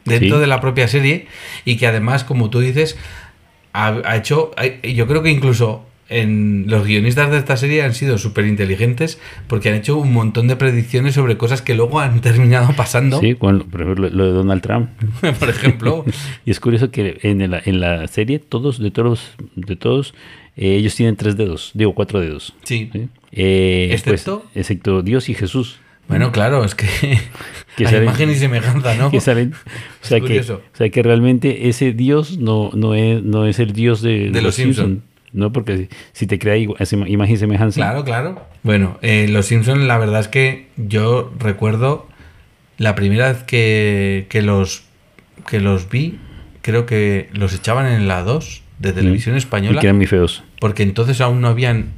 [0.05, 0.41] dentro Sí.
[0.41, 1.27] de la propia serie
[1.65, 2.97] y que además, como tú dices,
[3.73, 4.53] ha, ha hecho.
[4.83, 9.69] Yo creo que incluso en los guionistas de esta serie han sido súper inteligentes porque
[9.71, 13.21] han hecho un montón de predicciones sobre cosas que luego han terminado pasando.
[13.21, 14.91] Sí, con, por ejemplo, lo de Donald Trump.
[15.39, 16.05] Por ejemplo,
[16.45, 20.15] Y es curioso que en la, en la serie, todos, de todos, de todos,
[20.57, 22.55] eh, ellos tienen tres dedos, digo cuatro dedos.
[22.65, 22.91] sí.
[22.93, 23.09] ¿sí?
[23.33, 24.45] Eh, pues, ¿Excepto?
[24.57, 25.79] excepto Dios y Jesús.
[26.09, 26.89] Bueno, claro, es que.
[27.77, 29.13] Que a salen- imagen y semejanza, ¿no?
[29.13, 29.53] que salen.
[29.55, 33.61] O sea, Es que, o sea que realmente ese Dios no, no, es, no es
[33.61, 35.05] el Dios de, De los Simpson.
[35.33, 37.77] No, porque si, te crea imagen y semejanza.
[37.81, 38.43] Claro, claro.
[38.63, 42.09] Bueno, eh, Los Simpson, la verdad es que yo recuerdo
[42.79, 44.85] la primera vez que, que los
[45.49, 46.19] que los vi,
[46.63, 50.43] creo que los echaban en la 2 de televisión Y española, que eran muy feos.
[50.61, 51.93] porque entonces aún no habían,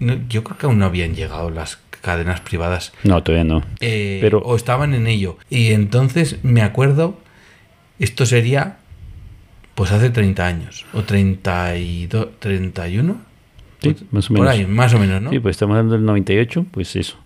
[0.00, 3.62] no, yo creo que aún no habían llegado las cadenas privadas, No, todavía no.
[3.80, 5.38] eh, Pero- o estaban en ello.
[5.50, 7.18] Y entonces me acuerdo,
[7.98, 8.76] esto sería
[9.76, 13.16] pues hace 30 años, o 32, 31,
[13.80, 15.30] Sí, más o por ahí, más o menos, ¿no?
[15.30, 17.16] Sí, pues estamos hablando del 98, pues eso.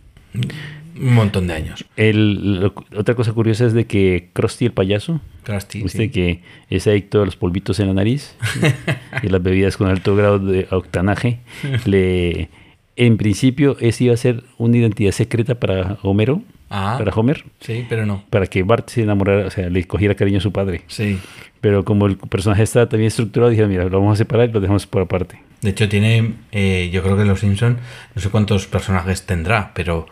[1.00, 1.84] Un montón de años.
[1.96, 6.08] El, lo- otra cosa curiosa es de que Krusty el payaso, Krusty, sí.
[6.10, 8.34] que es adicto a los polvitos en la nariz
[9.22, 11.38] y las bebidas con alto grado de octanaje,
[11.86, 12.50] le
[12.96, 17.84] en principio esa iba a ser una identidad secreta para Homero, Ah, para Homer, sí,
[17.88, 18.24] pero no.
[18.30, 20.82] para que Bart se enamorara, o sea, le cogiera cariño a su padre.
[20.86, 21.18] Sí.
[21.60, 24.60] Pero como el personaje está también estructurado, dijeron, mira, lo vamos a separar y lo
[24.60, 25.40] dejamos por aparte.
[25.62, 26.34] De hecho, tiene.
[26.52, 27.78] eh, yo creo que Los Simpson,
[28.14, 30.06] no sé cuántos personajes tendrá, pero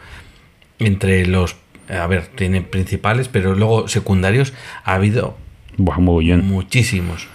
[0.78, 1.56] entre los.
[1.88, 4.52] A ver, tiene principales, pero luego secundarios
[4.84, 5.36] ha habido
[5.78, 7.28] Buah, muchísimos.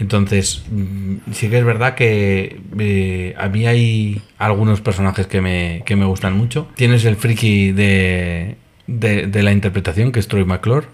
[0.00, 5.82] Entonces, mm, sí que es verdad que eh, a mí hay algunos personajes que me,
[5.84, 6.66] que me gustan mucho.
[6.74, 8.56] Tienes el friki de,
[8.98, 10.86] de, de la interpretación, que es Troy McClure.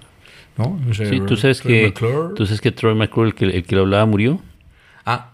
[0.59, 0.79] ¿no?
[0.91, 2.35] Ese Sí, tú sabes Troy que, McClure.
[2.35, 4.41] tú sabes que Troy McClure, el que, el que lo hablaba, murió
[5.05, 5.33] Ah,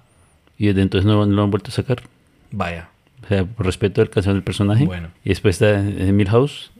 [0.58, 2.02] y desde entonces no, no lo han vuelto a sacar.
[2.50, 2.88] vaya.
[3.24, 4.84] O sea, por respeto al canción del personaje.
[4.84, 5.08] Bueno.
[5.24, 6.72] Y después está eh, Milhouse,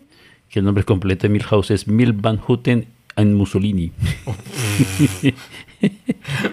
[0.51, 3.93] que el nombre completo de Milhouse es Mil Van Houten and Mussolini.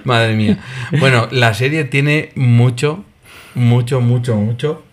[0.04, 0.60] Madre mía.
[1.00, 3.04] Bueno, la serie tiene mucho,
[3.56, 4.84] mucho, mucho, mucho.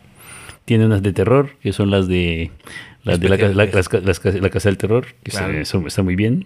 [0.65, 2.51] Tiene unas de terror, que son las de,
[3.07, 5.59] las de la, la- la Casa del Terror, que Claro.
[5.59, 6.45] está, muy bien.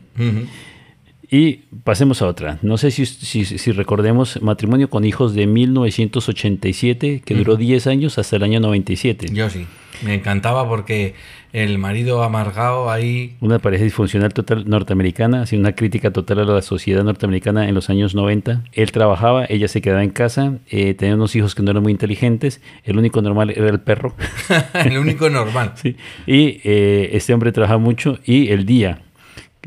[1.33, 2.59] Y pasemos a otra.
[2.63, 8.19] No sé si, si, si recordemos Matrimonio con Hijos de 1987, que duró 10 años
[8.19, 9.29] hasta el año 97.
[9.33, 9.67] Yo sí.
[10.03, 11.15] Me encantaba porque
[11.53, 13.37] el marido amargado ahí.
[13.41, 17.91] Una pareja disfuncional total norteamericana, así una crítica total a la sociedad norteamericana en los
[17.91, 18.63] años 90.
[18.73, 21.93] Él trabajaba, ella se quedaba en casa, eh, tenía unos hijos que no eran muy
[21.93, 24.15] inteligentes, el único normal era el perro.
[24.75, 25.73] el único normal.
[25.81, 25.97] Sí.
[26.27, 29.01] Y eh, este hombre trabaja mucho y el día,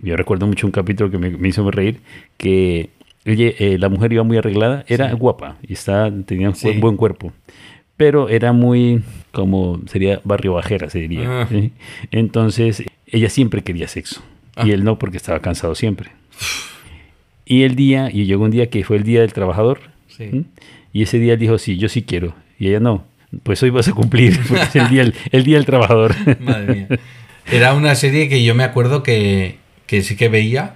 [0.01, 1.99] yo recuerdo mucho un capítulo que me, me hizo reír,
[2.37, 2.89] que
[3.25, 6.67] ella, eh, la mujer iba muy arreglada, era guapa y está, tenía un Sí.
[6.67, 7.31] buen- buen cuerpo,
[7.97, 11.41] pero era muy, como sería barrio bajera, se diría.
[11.43, 11.47] Ah.
[11.49, 11.71] ¿sí?
[12.11, 14.23] Entonces, ella siempre quería sexo
[14.55, 14.65] Ah.
[14.67, 16.11] y él no porque estaba cansado siempre.
[17.45, 19.79] Y el día, y llegó un día que fue el día del trabajador,
[20.93, 23.03] y ese día él dijo, sí, yo sí quiero, y ella no.
[23.41, 26.15] Pues hoy vas a cumplir, porque es el día, el día del trabajador.
[26.39, 26.99] Madre mía.
[27.51, 30.75] Era una serie que yo me acuerdo que, que sí que veía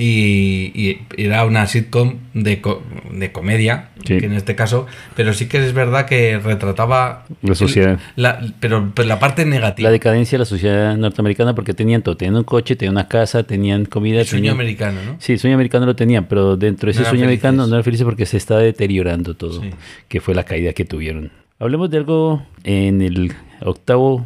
[0.00, 2.82] y, y era una sitcom de, co-
[3.12, 4.16] de comedia, Sí.
[4.18, 4.86] que en este caso,
[5.16, 7.98] pero sí que es verdad que retrataba La sociedad.
[8.16, 9.88] la, pero, pero la parte negativa.
[9.88, 13.42] La decadencia de la sociedad norteamericana porque tenían todo, tenían un coche, tenían una casa,
[13.42, 14.20] tenían comida.
[14.20, 15.16] el sueño tenían- americano, ¿no?
[15.18, 17.82] Sí, el sueño americano lo tenían, pero dentro de ese No sueño americano no era
[17.82, 19.70] feliz porque se está deteriorando todo, Sí.
[20.06, 21.32] que fue la caída que tuvieron.
[21.58, 24.24] Hablemos de algo en el octavo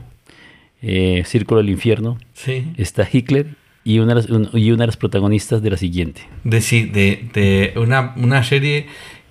[0.82, 2.18] eh, círculo del infierno.
[2.34, 2.66] Sí.
[2.76, 3.46] Está Hitler
[3.84, 6.22] y una, de las, un- y una de las protagonistas de la siguiente.
[6.44, 8.86] De sí, de, de una, una serie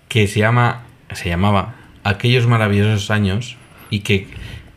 [0.08, 0.84] que se llama.
[1.14, 3.58] se llamaba Aquellos maravillosos años.
[3.90, 4.28] Y que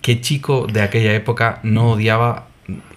[0.02, 2.48] qué chico de aquella época no odiaba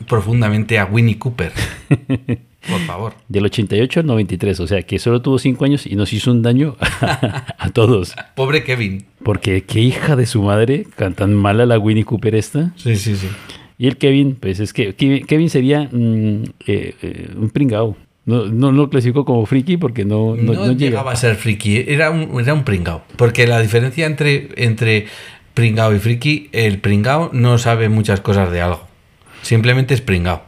[0.07, 1.51] profundamente a Winnie Cooper.
[2.67, 3.13] Por favor.
[3.29, 6.41] Del 88 al 93, o sea que solo tuvo 5 años y nos hizo un
[6.41, 8.13] daño a, todos.
[8.35, 9.05] Pobre Kevin.
[9.23, 12.73] Porque qué hija de su madre, tan mala la Winnie Cooper esta.
[12.75, 13.29] Sí, sí, sí.
[13.77, 17.95] Y el Kevin, pues es que Ke- Kevin sería mm, eh, eh, un pringao.
[18.25, 20.75] No, no lo clasificó como friki porque no, No, no, no llega.
[20.89, 23.03] llegaba a ser friki, era un, era un pringao.
[23.15, 25.05] Porque la diferencia entre, entre
[25.53, 28.81] pringao y friki, el pringao no sabe muchas cosas de algo.
[29.43, 30.41] Simplemente es pringao.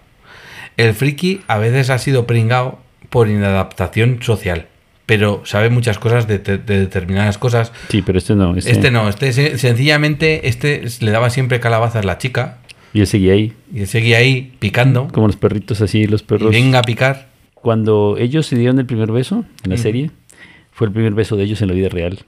[0.75, 4.67] El friki a veces ha sido pringao por inadaptación social.
[5.05, 7.71] Pero sabe muchas cosas de, de- de determinadas cosas.
[7.89, 8.55] Sí, pero este no.
[8.55, 12.57] Este, Este no, este se- sencillamente este le daba siempre calabazas a la chica.
[12.93, 15.07] Y él seguía ahí, Y él seguía ahí picando.
[15.09, 16.51] como los perritos así, los Y perros.
[16.51, 17.29] venga a picar.
[17.53, 20.11] Cuando ellos se dieron el primer beso en la serie,
[20.71, 22.19] fue el primer beso de ellos en la vida real.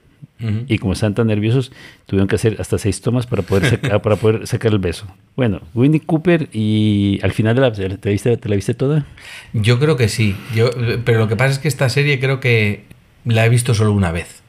[0.66, 1.70] Y como estaban tan nerviosos,
[2.06, 5.06] tuvieron que hacer hasta seis tomas para poder, saca- para poder sacar el beso.
[5.36, 9.06] Bueno, Winnie Cooper y al final de la, ¿te, la viste, ¿te la viste toda?
[9.52, 10.34] Yo creo que sí.
[10.54, 10.70] Yo,
[11.04, 12.84] pero lo que pasa es que esta serie creo que
[13.24, 14.42] la he visto solo una vez.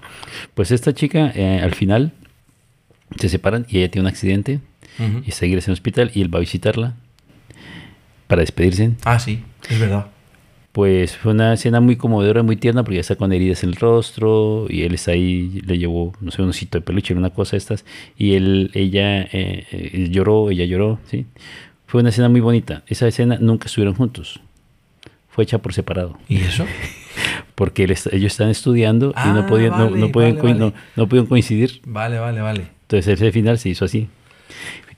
[0.55, 2.11] Pues esta chica eh, al final
[3.19, 4.59] se separan y ella tiene un accidente
[4.99, 5.23] Ujú.
[5.25, 6.93] y está en el hospital y él va a visitarla
[8.27, 8.91] para despedirse.
[9.05, 10.07] Ah, sí, es verdad.
[10.71, 13.75] Pues fue una escena muy conmovedora, muy tierna, porque ya está con heridas en el
[13.75, 17.51] rostro y él está ahí, le llevó, no sé, un osito de peluche, una cosa
[17.51, 17.85] de estas,
[18.17, 21.27] y él, ella eh, eh, lloró, ella lloró, ¿sí?
[21.85, 22.81] Fue una escena muy bonita.
[22.87, 24.39] Esa escena nunca estuvieron juntos.
[25.29, 26.17] Fue hecha por separado.
[26.27, 26.65] ¿Y eso?
[27.55, 30.41] Porque él est- ellos están estudiando y Ah, no podían, no- vale, no, pueden vale,
[30.55, 30.83] coi- no- vale.
[30.95, 31.81] no pudieron coincidir.
[31.85, 32.67] Vale, vale, vale.
[32.83, 34.07] Entonces ese final se hizo así.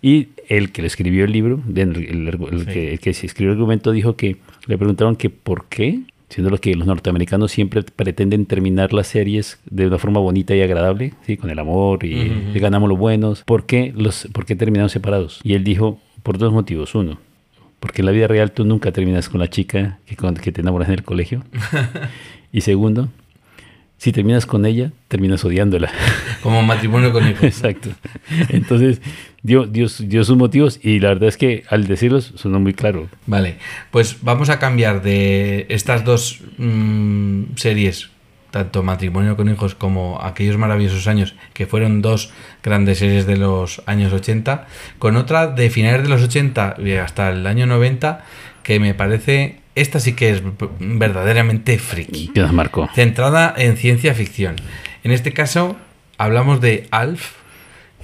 [0.01, 2.65] Y el que le escribió el libro, el, el- el Sí.
[2.73, 4.37] que, el que se escribió el argumento, dijo que
[4.67, 9.59] le preguntaron que por qué, siendo lo que los norteamericanos siempre pretenden terminar las series
[9.69, 11.37] de una forma bonita y agradable, ¿sí?
[11.37, 15.39] con el amor y y ganamos los buenos, ¿por qué, los, ¿por qué terminaron separados?
[15.43, 16.93] Y él dijo, por dos motivos.
[16.95, 17.19] Uno,
[17.79, 20.61] porque en la vida real tú nunca terminas con la chica que, con, que te
[20.61, 21.43] enamoras en el colegio.
[22.51, 23.09] y segundo,
[23.97, 25.91] si terminas con ella, terminas odiándola.
[26.43, 27.43] Como matrimonio con hijos.
[27.43, 27.89] Exacto.
[28.49, 29.01] Entonces,
[29.41, 33.07] dio, dio, dio sus motivos y la verdad es que al decirlos sonó muy claro.
[33.25, 33.57] Vale,
[33.91, 38.09] pues vamos a cambiar de estas dos mm, series,
[38.51, 42.31] tanto Matrimonio con hijos como Aquellos maravillosos años, que fueron dos
[42.63, 44.67] grandes series de los años 80,
[44.99, 48.23] con otra de finales de los 80 y hasta el año 90,
[48.61, 50.41] que me parece esta sí que es
[50.79, 52.29] verdaderamente friki.
[52.33, 52.89] ¿Qué nos marcó?
[52.95, 54.55] Centrada en ciencia ficción.
[55.03, 55.75] En este caso,
[56.17, 57.33] hablamos de ALF,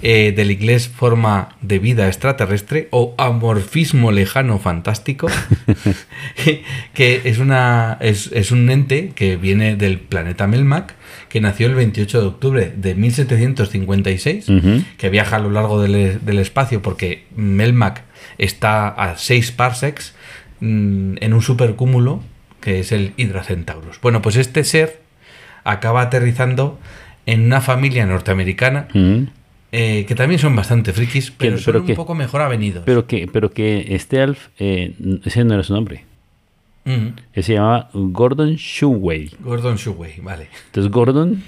[0.04, 5.28] eh, del inglés forma de vida extraterrestre o amorfismo lejano fantástico,
[6.94, 10.96] que es, una, es, es un ente que viene del planeta Melmac,
[11.30, 14.84] que nació el 28 de octubre de 1756, Ujú.
[14.98, 18.04] que viaja a lo largo del, del espacio porque Melmac
[18.38, 20.16] está a 6 parsecs
[20.62, 22.22] mm, en un supercúmulo
[22.62, 24.00] que es el Hydra Centaurus.
[24.02, 25.02] Bueno, pues este ser
[25.64, 26.80] acaba aterrizando
[27.26, 29.28] en una familia norteamericana Ujú.
[29.72, 32.84] eh, que también son bastante frikis, pero, son ¿Pero un poco mejor avenidos.
[32.86, 34.94] Pero que, pero que este Alf, eh,
[35.26, 36.06] ese no era su nombre.
[36.86, 37.14] Ujú.
[37.34, 39.30] Él se llamaba Gordon Shumway.
[39.40, 40.48] Gordon Shumway, vale.
[40.68, 41.44] Entonces Gordon,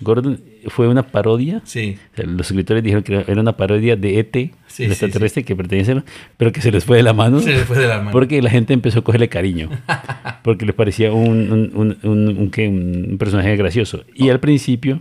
[0.00, 1.62] Gordon fue una parodia.
[1.64, 4.32] Sí, O sea, Los escritores dijeron que era una parodia de ET,
[4.66, 6.02] Sí, el sí, extraterrestre que pertenece,
[6.36, 7.40] pero que se les fue de la mano.
[7.40, 8.12] se le fue de las manos.
[8.12, 9.70] Porque la gente empezó a cogerle cariño.
[10.42, 14.04] Porque les parecía un, un, un- un- personaje gracioso.
[14.14, 15.00] Y al principio,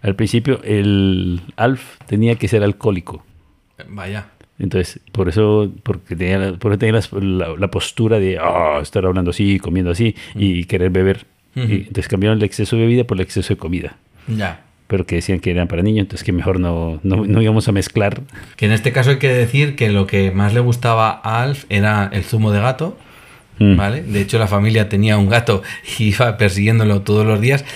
[0.00, 3.22] al principio, el Alf tenía que ser alcohólico.
[3.88, 4.26] Vaya.
[4.62, 8.78] Entonces, por eso, porque tenía, la- por eso tenía las- la, la postura de "Ah,
[8.80, 11.26] estar hablando así, comiendo así y querer beber.
[11.54, 13.96] Y entonces cambiaron el exceso de bebida por el exceso de comida.
[14.26, 14.62] Ya.
[14.86, 17.72] Pero que decían que eran para niños, entonces que mejor no, no, no íbamos a
[17.72, 18.22] mezclar.
[18.56, 21.64] Que en este caso hay que decir que lo que más le gustaba a Alf
[21.68, 22.96] era el zumo de gato,
[23.58, 23.76] Mm.
[23.76, 24.02] ¿vale?
[24.02, 25.62] De hecho, la familia tenía un gato
[25.98, 27.66] y iba persiguiéndolo todos los días,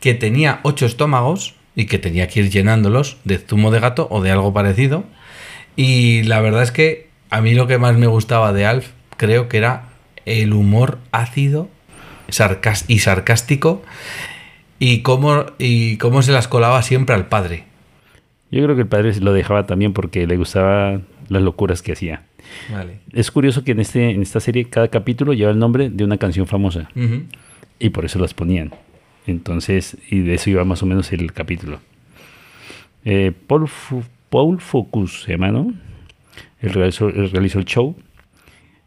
[0.00, 4.22] que tenía ocho estómagos y que tenía que ir llenándolos de zumo de gato o
[4.22, 5.04] de algo parecido.
[5.76, 9.48] Y la verdad es que a mí lo que más me gustaba de Alf creo
[9.48, 9.88] que era
[10.24, 11.68] el humor ácido
[12.88, 13.82] y sarcástico
[14.78, 17.64] y cómo, y cómo se las colaba siempre al padre.
[18.50, 22.22] Yo creo que el padre lo dejaba también porque le gustaba las locuras que hacía.
[22.72, 23.00] Vale.
[23.12, 26.16] Es curioso que en, este, en esta serie cada capítulo lleva el nombre de una
[26.16, 26.88] canción famosa
[27.78, 28.72] y por eso las ponían.
[29.26, 31.80] Entonces, y de eso iba más o menos el capítulo.
[33.04, 33.68] Eh, Paul,
[34.36, 35.72] Paul Focus, se llama, ¿no?
[36.60, 37.96] Él realizó, él realizó el show.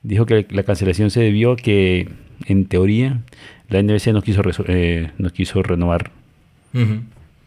[0.03, 2.07] Dijo que la cancelación se debió a que,
[2.45, 3.21] en teoría,
[3.67, 6.11] la NBC no quiso, eh, no quiso renovar.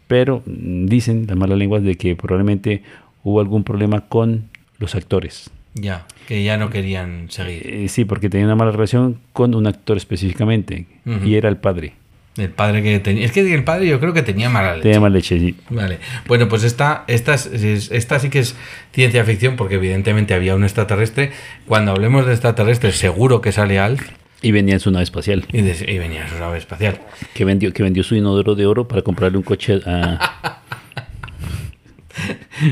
[0.07, 2.83] Pero mm, dicen las malas lenguas de que probablemente
[3.23, 4.49] hubo algún problema con
[4.79, 5.49] los actores.
[5.73, 7.61] Ya, que ya no querían seguir.
[7.65, 10.87] Eh, sí, porque tenía una mala relación con un actor específicamente
[11.23, 11.93] y era el padre.
[12.35, 13.25] El padre que tenía.
[13.25, 14.83] Es que el padre yo creo que tenía mala leche.
[14.83, 15.39] Tenía mala leche.
[15.39, 15.55] sí.
[15.69, 15.99] Vale.
[16.27, 18.55] Bueno, pues esta, esta, es- es- esta sí que es
[18.91, 21.31] ciencia ficción, porque evidentemente había un extraterrestre.
[21.67, 24.01] Cuando hablemos de extraterrestres, seguro que sale Alf
[24.41, 25.45] Y venía en su nave espacial.
[25.51, 26.99] y, de- y venía su nave espacial.
[27.35, 30.57] Que vendió, que vendió su inodoro de oro para comprarle un coche a...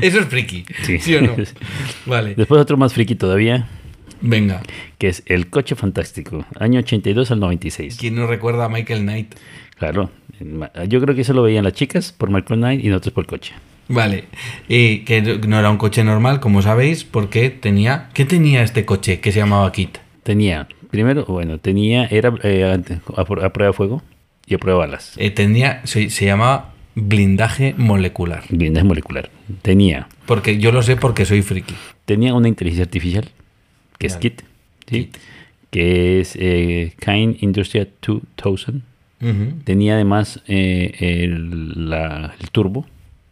[0.00, 0.64] Eso es friki.
[0.82, 0.98] Sí.
[0.98, 1.14] Sí.
[1.16, 1.34] o no?
[2.06, 2.34] Vale.
[2.36, 3.68] Después otro más friki todavía,
[4.22, 4.62] Venga.
[4.98, 7.96] que es El Coche Fantástico, año 82 al 96.
[7.98, 9.34] ¿Quién no recuerda a Michael Knight?
[9.78, 10.10] Claro,
[10.88, 13.28] yo creo que eso lo veían las chicas por Michael Knight y nosotros por el
[13.28, 13.52] coche.
[13.88, 14.24] Vale.
[14.68, 18.08] Y que no era un coche normal, como sabéis, porque tenía.
[18.14, 19.98] ¿Qué tenía este coche que se llamaba Kit?
[20.22, 22.80] Tenía, primero, bueno, tenía, era eh,
[23.16, 24.02] a prueba de fuego
[24.46, 25.14] y a prueba de balas.
[25.16, 25.80] Eh, tenía.
[25.84, 28.44] Se, se llamaba blindaje molecular.
[28.50, 29.30] Blindaje molecular.
[29.62, 31.74] Tenía, Porque yo lo sé porque soy friki.
[32.04, 33.30] tenía una inteligencia artificial,
[34.02, 34.16] que es.
[34.16, 34.44] KIT, ¿sí?
[35.06, 35.16] Kit.
[35.70, 38.82] que es eh, Kind Industria 2000.
[39.22, 39.52] Ujú.
[39.64, 42.86] Tenía además eh, el, la- el turbo,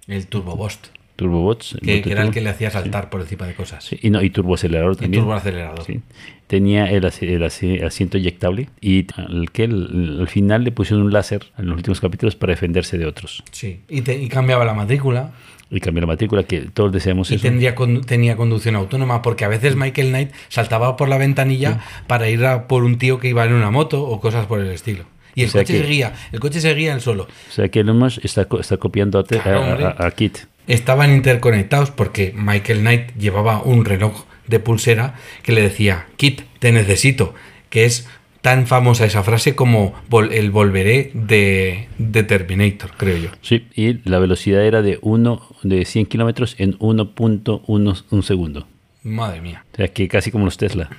[0.06, 0.86] El Turbo Boost.
[1.16, 1.76] turbobots.
[1.82, 3.84] Que, que era el que le hacía saltar por encima de cosas.
[3.84, 5.22] Sí, y, no, y turboacelerador El también.
[5.22, 5.82] turbo acelerador.
[5.84, 6.00] Sí.
[6.46, 11.42] Tenía el, el asi- asiento eyectable y al, que al final le pusieron un láser
[11.58, 13.42] en los últimos capítulos para defenderse de otros.
[13.52, 13.80] Sí.
[13.88, 15.32] Y, te- y cambiaba la matrícula.
[15.70, 17.42] Y cambió la matrícula, que todos deseamos Y eso.
[17.42, 19.22] tendría con- tenía conducción autónoma.
[19.22, 23.18] Porque a veces Michael Knight saltaba por la ventanilla para ir a por un tío
[23.20, 25.04] que iba en una moto o cosas por el estilo.
[25.36, 26.12] Y el O sea coche que- seguía.
[26.32, 27.28] El coche seguía él solo.
[27.48, 29.84] O sea que Elon Musk está, está copiando a, Claro, a- hombre.
[29.86, 30.38] a- a Kit.
[30.66, 35.14] Estaban interconectados porque Michael Knight llevaba un reloj de pulsera
[35.44, 37.32] que le decía, Kit, te necesito,
[37.70, 38.08] que es
[38.42, 43.28] tan famosa esa frase como vol- el volveré de, de Terminator, creo yo.
[43.42, 48.66] Sí, y la velocidad era de, uno, de 100 kilómetros en 1.1 un segundo.
[49.02, 49.64] Madre mía.
[49.72, 50.90] O sea que casi como los Tesla.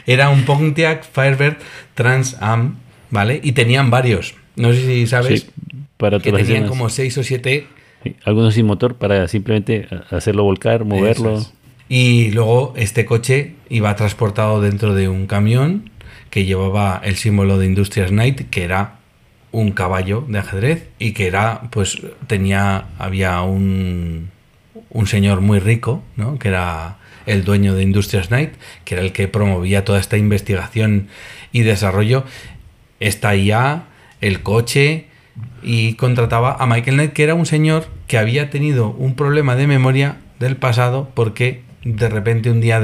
[0.07, 1.57] Era un Pontiac Firebird
[1.95, 2.77] Trans Am,
[3.11, 3.41] ¿vale?
[3.43, 4.35] Y tenían varios.
[4.57, 5.51] No sé si sabes Sí,
[5.97, 7.67] para que tenían como seis o siete.
[8.03, 11.45] Sí, Algunos sin motor para simplemente hacerlo volcar, moverlo.
[11.89, 15.91] Y luego este coche iba transportado dentro de un camión
[16.31, 18.97] que llevaba el símbolo de Industrias Night, que era
[19.53, 24.31] un caballo de ajedrez y que era, pues, tenía, había un,
[24.91, 26.39] un señor muy rico, ¿no?
[26.39, 28.55] Que era el dueño de Industrias Night,
[28.85, 31.09] que era el que promovía toda esta investigación
[31.53, 32.25] y desarrollo,
[33.01, 33.85] esta IA,
[34.21, 35.07] el coche,
[35.63, 39.67] y contrataba a Michael Knight, que era un señor que había tenido un problema de
[39.67, 42.83] memoria del pasado porque de repente un día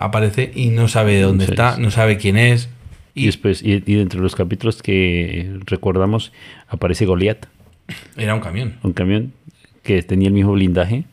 [0.00, 1.82] aparece y no sabe de dónde Sí, está, sí.
[1.82, 2.68] no sabe quién es.
[3.14, 6.32] Y, después, y, de los capítulos que recordamos,
[6.68, 7.46] aparece Goliath,
[8.16, 8.74] Era un camión.
[8.82, 9.32] un camión
[9.82, 11.04] que tenía el mismo blindaje.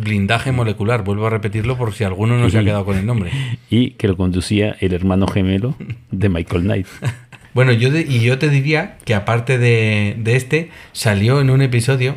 [0.00, 3.30] Blindaje molecular, vuelvo a repetirlo por si alguno no se ha quedado con el nombre.
[3.70, 5.74] y que lo conducía el hermano gemelo
[6.10, 6.86] de Michael Knight.
[7.54, 11.62] Bueno, yo de- y yo te diría que aparte de, de este, salió en un
[11.62, 12.16] episodio,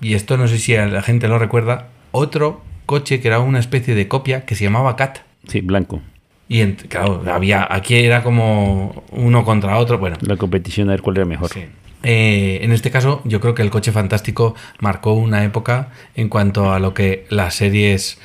[0.00, 3.94] y esto no sé si la gente lo recuerda, otro coche que era una especie
[3.94, 5.18] de copia que se llamaba Cat.
[5.46, 6.00] Sí, blanco.
[6.48, 9.98] Y claro, había, aquí era como uno contra otro.
[9.98, 11.48] Bueno, La competición a ver cuál era mejor.
[11.50, 11.64] sí.
[12.02, 16.72] Eh, en este caso, yo creo que el coche fantástico marcó una época en cuanto
[16.72, 18.18] a lo que las series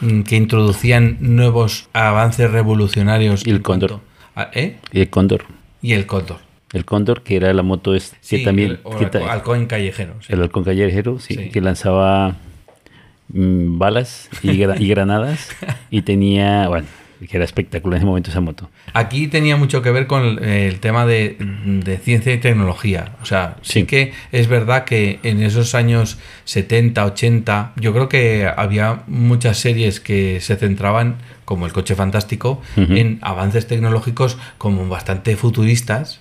[0.00, 3.46] mm, que introducían nuevos avances revolucionarios.
[3.46, 4.00] Y el Cóndor.
[4.34, 4.78] a- ¿eh?
[4.92, 5.44] Y el Cóndor.
[5.82, 6.38] Y el Cóndor.
[6.72, 8.70] El Cóndor, que era la moto es, que Sí, también...
[8.72, 10.14] el- o que el ta- halcón callejero.
[10.20, 10.32] sí.
[10.32, 11.50] el halcón callejero, Sí.
[11.50, 12.34] que lanzaba
[13.32, 15.48] mm, balas y, gra- y granadas
[15.90, 16.86] y tenía, bueno,
[17.28, 18.70] que era espectacular en ese momento esa moto.
[18.94, 23.16] Aquí tenía mucho que ver con el tema de, de ciencia y tecnología.
[23.22, 23.80] O sea, sí.
[23.80, 23.86] Sí.
[23.86, 29.98] que es verdad que en esos años 70, 80, yo creo que había muchas series
[29.98, 36.20] que se centraban, como El Coche Fantástico, en avances tecnológicos como bastante futuristas.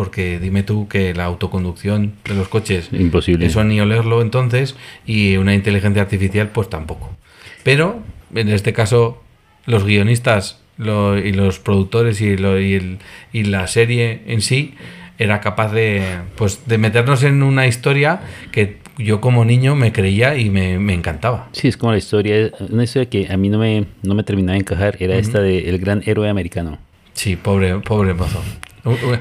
[0.00, 3.44] Porque dime tú que la autoconducción de los coches Imposible.
[3.44, 4.74] eso ni olerlo entonces
[5.04, 7.10] y una inteligencia artificial pues tampoco.
[7.64, 8.00] Pero
[8.34, 9.22] en este caso
[9.66, 12.98] los guionistas lo- y los productores y, lo- y el-
[13.34, 14.72] y la serie en sí
[15.18, 16.02] era capaz de
[16.36, 18.22] pues de meternos en una historia
[18.52, 21.50] que yo como niño me creía y me, me encantaba.
[21.52, 24.54] Sí, es como la historia, una historia que a mí no me, no me terminaba
[24.54, 26.78] de encajar, era esta de El Gran Héroe Americano.
[27.12, 28.42] Sí, pobre, pobre mozo.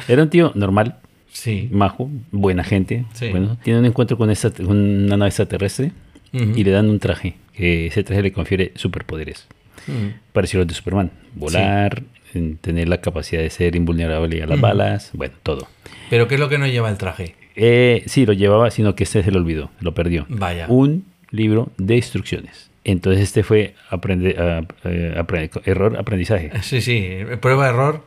[0.07, 0.95] Era un tío normal,
[1.31, 1.69] Sí.
[1.71, 3.05] majo, buena gente.
[3.13, 3.29] Sí.
[3.29, 5.91] Bueno, tiene un encuentro con, esta, con una nave extraterrestre
[6.31, 9.47] y le dan un traje, que ese traje le confiere superpoderes.
[9.87, 10.11] Ujú.
[10.33, 12.03] Parecido al de Superman, volar,
[12.33, 15.67] en tener la capacidad de ser invulnerable a las balas, bueno, todo.
[16.09, 17.35] Pero ¿qué es lo que no lleva el traje?
[17.55, 20.25] Eh, sí, lo llevaba, sino que este se lo olvidó, lo perdió.
[20.29, 20.65] Vaya.
[20.69, 22.69] Un libro de instrucciones.
[22.83, 25.21] Entonces este fue aprende, a- eh,
[25.65, 26.51] error, aprendizaje.
[26.61, 27.09] Sí, sí,
[27.41, 28.03] prueba error.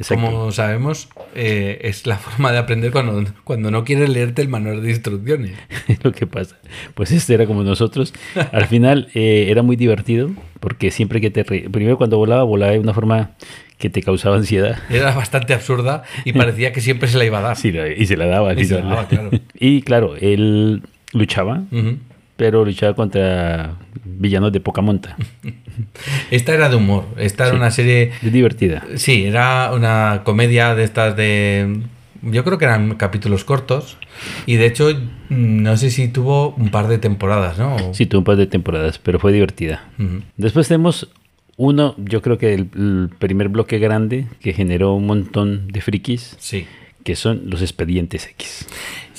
[0.00, 0.24] Exacto.
[0.24, 4.82] Como sabemos, eh, es la forma de aprender cuando, cuando no quieres leerte el manual
[4.82, 5.52] de instrucciones.
[6.02, 6.56] lo que pasa.
[6.94, 8.14] Pues este era como nosotros.
[8.52, 11.42] Al final eh, era muy divertido porque siempre que te...
[11.44, 13.32] re- Primero cuando volaba, volaba de una forma
[13.78, 14.78] que te causaba ansiedad.
[14.90, 17.56] Era bastante absurda y parecía que siempre se la iba a dar.
[17.56, 18.52] Sí, y se la daba.
[18.52, 19.30] Y se la daba, claro.
[19.58, 20.82] Y claro, él
[21.14, 21.96] luchaba, Ujú.
[22.40, 25.14] Pero luchaba contra villanos de poca monta.
[26.30, 27.04] Esta era de humor.
[27.18, 28.12] Esta era una serie.
[28.22, 28.82] Divertida.
[28.96, 31.82] Sí, era una comedia de estas de.
[32.22, 33.98] Yo creo que eran capítulos cortos.
[34.46, 34.88] Y de hecho,
[35.28, 37.92] mm, no sé si tuvo un par de temporadas, ¿no?
[37.92, 39.84] Sí, tuvo un par de temporadas, pero fue divertida.
[40.38, 41.10] Después tenemos
[41.58, 46.36] uno, yo creo que el, el primer bloque grande que generó un montón de frikis,
[46.38, 46.66] Sí.
[47.04, 48.66] que son los expedientes X.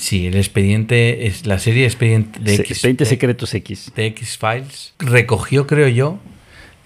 [0.02, 1.26] Sí, el expediente.
[1.28, 2.70] es La serie Expediente de Se- X.
[2.72, 3.92] expedientes de- secretos X.
[3.94, 6.18] de X-Files recogió, creo yo,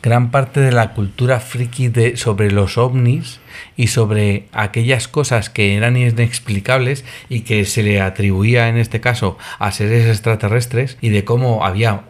[0.03, 3.41] gran parte de la cultura friki de, sobre los ovnis
[3.75, 9.39] y sobre aquellas cosas que eran inexplicables y que se le atribuía en este caso
[9.59, 12.03] a seres extraterrestres y de cómo había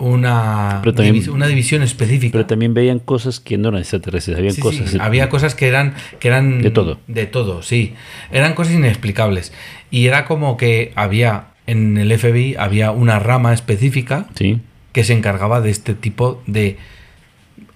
[0.00, 2.32] una, Pero también- divis- una división específica.
[2.32, 4.90] Pero también veían cosas que no eran extraterrestres, habían Sí, cosas.
[4.90, 6.98] sí, había cosas que eran que eran De todo.
[7.06, 7.94] de todo sí
[8.32, 9.52] eran cosas inexplicables
[9.90, 14.58] y era como que había en el FBI había una rama específica Sí.
[14.92, 16.78] que se encargaba de este tipo de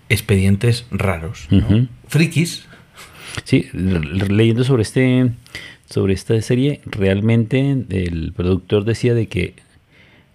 [0.09, 1.47] expedientes raros.
[1.51, 1.59] ¿no?
[1.59, 1.89] Ujú.
[2.09, 2.65] Frikis.
[3.45, 5.31] Sí, leyendo sobre este
[5.91, 7.61] sobre esta serie, realmente
[7.91, 9.55] el productor decía de que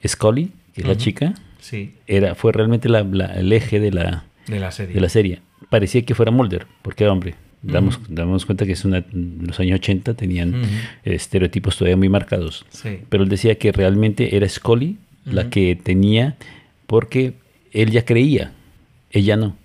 [0.08, 1.02] Scully, que es la Ujú.
[1.02, 4.96] chica, Sí, era fue realmente la- la- el eje de la, de la serie.
[4.96, 5.40] de la serie.
[5.70, 10.14] Parecía que fuera Mulder, porque hombre, damos, damos cuenta que es una, los años 80
[10.16, 10.62] tenían
[11.04, 12.66] estereotipos todavía muy marcados.
[12.70, 13.00] Sí.
[13.10, 16.38] Pero él decía que realmente era Scully la que tenía,
[16.88, 17.34] porque
[17.72, 18.52] él ya creía,
[19.12, 19.56] ella no.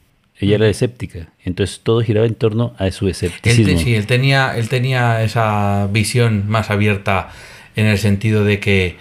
[0.40, 1.28] Ella era escéptica.
[1.44, 3.78] Entonces todo giraba en torno a su Él, escepticismo.
[3.78, 7.30] te- sí, él tenía, él tenía esa visión más abierta
[7.76, 8.96] en el sentido de que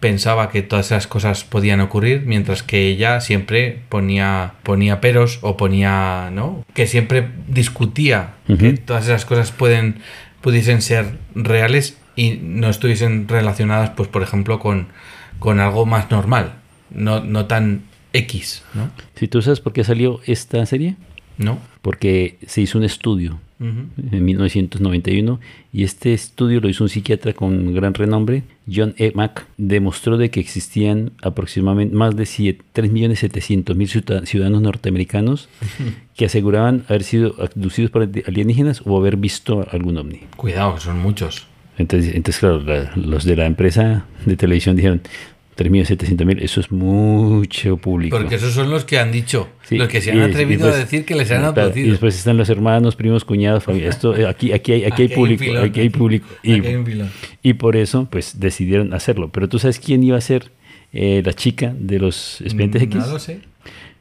[0.00, 5.56] pensaba que todas esas cosas podían ocurrir, mientras que ella siempre ponía, ponía peros o
[5.56, 6.64] ponía, ¿no?
[6.74, 9.96] Que siempre discutía que todas esas cosas pueden,
[10.40, 14.88] pudiesen ser reales y no estuviesen relacionadas, pues, por ejemplo, con,
[15.38, 16.54] con algo más normal.
[16.90, 17.82] no, no tan
[18.12, 18.90] X, ¿no?
[19.16, 20.96] Si tú sabes por qué salió esta serie,
[21.36, 21.58] ¿No?
[21.82, 25.40] porque se hizo un estudio En 1991
[25.72, 29.10] y este estudio lo hizo un psiquiatra con gran renombre, John E.
[29.16, 35.48] Mack, demostró de que existían aproximadamente más de 3.700.000 ciudadanos norteamericanos
[36.16, 40.20] que aseguraban haber sido abducidos por alienígenas o haber visto algún ovni.
[40.36, 41.46] Cuidado, que son muchos.
[41.78, 45.00] Entonces, entonces claro, la- los de la empresa de televisión dijeron
[45.58, 48.16] 3.700.000, eso es mucho público.
[48.16, 50.78] Porque esos son los que han dicho, Sí, los que se han atrevido después- a
[50.78, 51.86] decir que les han abducido.
[51.86, 53.88] Y después están los hermanos, primos, cuñados, familia.
[53.90, 56.26] Esto, eh, aquí, aquí hay, aquí hay público, aquí hay público.
[56.42, 57.10] Y, Aquí hay un
[57.42, 59.30] y por eso, pues, decidieron hacerlo.
[59.32, 60.52] Pero tú sabes quién iba a ser
[60.92, 62.96] eh, la chica de los expedientes Mm, X.
[62.96, 63.40] No lo sé.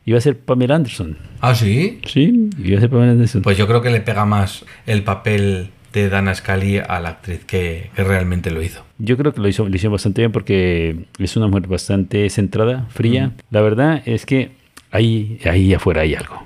[0.05, 1.17] Iba a ser Pamela Anderson.
[1.41, 1.99] ¿Ah, sí?
[2.07, 3.41] Sí, iba a ser Pamela Anderson.
[3.41, 7.43] Pues yo creo que le pega más el papel de Dana Scully a la actriz
[7.45, 8.83] que, que realmente lo hizo.
[8.97, 12.85] Yo creo que lo hizo, lo hizo bastante bien porque es una mujer bastante centrada,
[12.89, 13.31] fría.
[13.51, 14.51] La verdad es que
[14.91, 16.43] ahí, ahí afuera hay algo.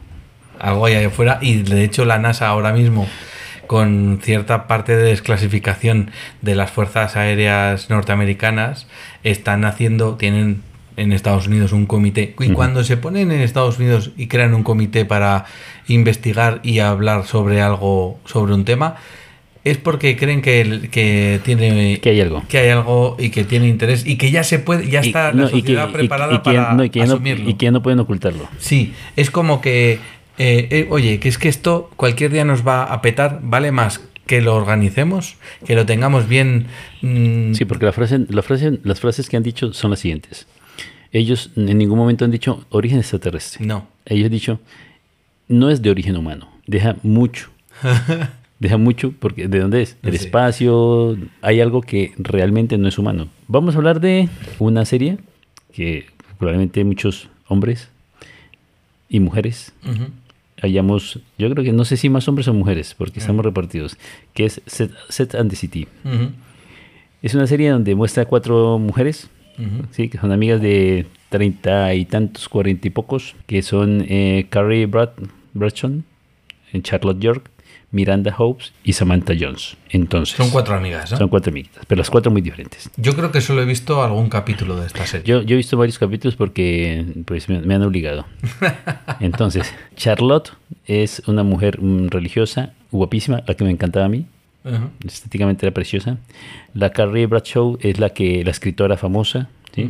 [0.59, 1.39] Algo ahí afuera.
[1.41, 3.07] Y de hecho la NASA ahora mismo,
[3.67, 8.87] con cierta parte de desclasificación de las fuerzas aéreas norteamericanas,
[9.23, 10.61] están haciendo, tienen
[10.97, 12.35] en Estados Unidos un comité.
[12.39, 15.45] Y cuando se ponen en Estados Unidos y crean un comité para
[15.87, 18.97] investigar y hablar sobre algo, sobre un tema,
[19.63, 22.43] es porque creen que, el- que tiene Que hay algo.
[22.47, 25.31] que hay algo y que tiene interés y que ya se puede, ya Y- está
[25.33, 27.49] no, la y que- sociedad preparada y para no, y que ya no- asumirlo.
[27.49, 28.47] y que no pueden ocultarlo.
[28.59, 29.99] Sí, es como que,
[30.37, 34.01] eh, eh, oye, que es que esto cualquier día nos va a petar, vale más
[34.25, 35.35] que lo organicemos,
[35.65, 36.67] que lo tengamos bien.
[37.01, 40.47] mm, Sí, porque la frase, la frase, las frases que han dicho son las siguientes.
[41.11, 43.65] Ellos en ningún momento han dicho origen extraterrestre.
[43.65, 43.87] No.
[44.05, 44.59] Ellos han dicho
[45.49, 46.49] no es de origen humano.
[46.65, 47.49] Deja mucho.
[48.61, 49.97] Deja mucho porque ¿de dónde es?
[50.03, 50.25] El Sí.
[50.25, 51.17] espacio.
[51.41, 53.27] Hay algo que realmente no es humano.
[53.47, 55.17] Vamos a hablar de una serie
[55.73, 56.05] que
[56.37, 57.89] probablemente muchos hombres
[59.09, 60.05] y mujeres Ujú.
[60.61, 63.97] hayamos, yo creo que no sé si más hombres o mujeres, porque estamos repartidos,
[64.33, 65.87] que es Set, Set and the City.
[67.21, 69.29] Es una serie donde muestra cuatro mujeres.
[69.91, 70.07] ¿sí?
[70.09, 75.09] que son amigas de treinta y tantos, cuarenta y pocos, que son eh, Carrie Brad,
[75.53, 76.01] Bradshaw,
[76.73, 77.50] eh, Charlotte York,
[77.91, 79.77] Miranda Hopes y Samantha Jones.
[79.89, 81.17] Entonces, Son cuatro amigas, ¿no?
[81.17, 82.89] son cuatro amiguitas, pero las cuatro muy diferentes.
[82.97, 85.25] Yo creo que solo he visto algún capítulo de esta serie.
[85.27, 88.25] Yo, yo he visto varios capítulos porque pues, me, me han obligado.
[89.19, 90.53] Entonces, Charlotte
[90.85, 94.25] es una mujer mm, religiosa, guapísima, la que me encantaba a mí.
[94.63, 94.89] Ujú.
[95.05, 96.17] Estéticamente era preciosa.
[96.73, 99.49] La Carrie Bradshaw es la que la escritora famosa.
[99.75, 99.89] ¿Sí?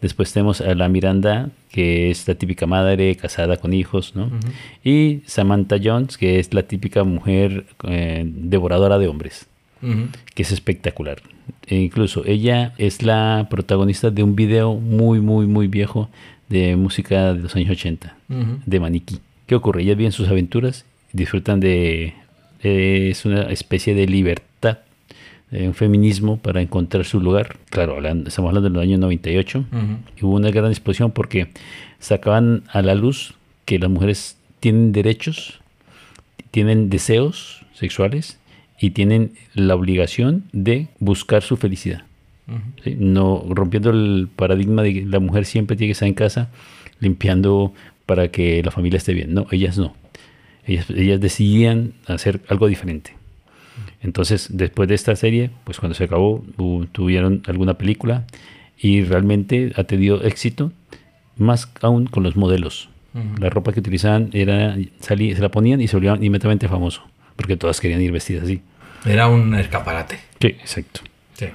[0.00, 4.14] Después tenemos a la Miranda, que es la típica madre casada con hijos.
[4.14, 4.30] ¿no?
[4.84, 9.46] Y Samantha Jones, que es la típica mujer eh, devoradora de hombres
[10.34, 11.18] que es espectacular.
[11.68, 16.08] E incluso ella es la protagonista de un video muy, muy, muy viejo
[16.48, 18.40] de música de los años 80, Ujú.
[18.66, 19.18] de Maniquí.
[19.46, 19.82] ¿Qué ocurre?
[19.82, 22.12] Ellas viven sus aventuras, disfrutan de...
[22.64, 24.44] eh, es una especie de libertad,
[25.50, 27.56] un feminismo para encontrar su lugar.
[27.70, 29.64] Claro, hablando- estamos hablando del año 98.
[29.70, 29.80] Ujú.
[30.20, 31.48] Y hubo una gran explosión porque
[31.98, 33.34] sacaban a la luz
[33.64, 35.60] que las mujeres tienen derechos,
[36.50, 38.38] tienen deseos sexuales
[38.80, 42.02] y tienen la obligación de buscar su felicidad.
[42.96, 46.48] No rompiendo el paradigma de que la mujer siempre tiene que estar en casa
[46.98, 47.74] limpiando
[48.06, 49.34] para que la familia esté bien.
[49.34, 49.94] No, ellas no.
[50.66, 53.12] Ellas, ellas decidían hacer algo diferente.
[54.00, 56.44] Entonces, después de esta serie, pues cuando se acabó,
[56.92, 58.24] tuvieron alguna película
[58.78, 60.72] y realmente ha tenido éxito,
[61.36, 62.88] más aún con los modelos.
[63.40, 67.02] La ropa que utilizaban era, salí- se la ponían y se volvían inmediatamente famoso,
[67.34, 68.60] porque todas querían ir vestidas así.
[69.04, 70.18] Era un escaparate.
[70.40, 71.00] Sí, exacto.
[71.34, 71.46] Sí.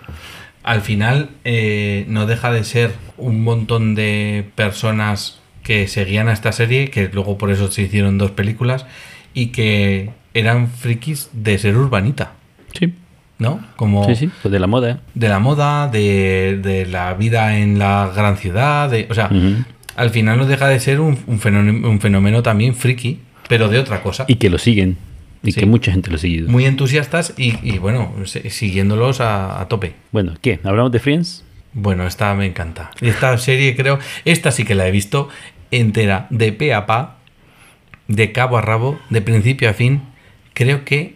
[0.64, 6.52] Al final eh, no deja de ser un montón de personas que seguían a esta
[6.52, 8.86] serie, que luego por eso se hicieron dos películas,
[9.34, 12.34] y que eran frikis de ser urbanita,
[12.78, 12.94] Sí,
[13.40, 13.60] ¿no?
[13.76, 15.02] Como sí, sí, pues de la moda.
[15.14, 19.30] de la moda, de, de la vida en la gran ciudad, de, o sea,
[19.96, 23.78] al final no deja de ser un, un fenómeno, un fenómeno también friki, pero de
[23.80, 24.26] otra cosa.
[24.28, 24.98] Y que lo siguen,
[25.44, 25.60] y Sí.
[25.60, 26.50] que mucha gente lo seguido.
[26.50, 29.94] Muy entusiastas y, y, bueno, siguiéndolos a, a tope.
[30.12, 30.60] Bueno, ¿qué?
[30.64, 31.44] ¿Hablamos de Friends?
[31.74, 32.92] Bueno, esta me encanta.
[33.02, 35.28] Esta serie creo, esta sí que la he visto
[35.72, 37.18] entera, de pe a pa,
[38.08, 40.02] de cabo a rabo, de principio a fin,
[40.54, 41.16] creo que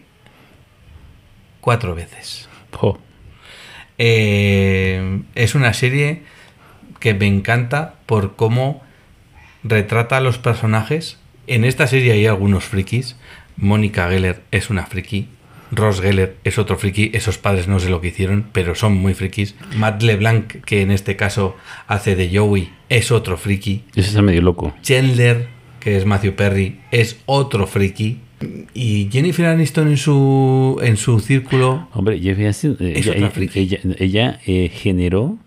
[1.60, 2.48] cuatro veces.
[3.98, 6.22] Eh, es una serie
[7.00, 8.82] que me encanta por cómo
[9.64, 11.18] retrata a los personajes.
[11.46, 13.16] En esta serie hay algunos frikis.
[13.56, 15.28] Mónica Geller es una friki.
[15.70, 19.14] Ross Geller es otro friki, esos padres no sé lo que hicieron, pero son muy
[19.14, 19.54] frikis.
[19.76, 23.84] Matt LeBlanc, que en este caso hace de Joey, es otro friki.
[23.94, 24.74] Ese está medio loco.
[24.80, 25.48] Chandler,
[25.80, 28.20] que es Matthew Perry, es otro friki.
[28.74, 33.78] Y Jennifer Aniston en su, en su círculo Hombre, Jeffrey Aniston, eh, Es ella, ella-
[33.98, 35.38] ella- eh, generó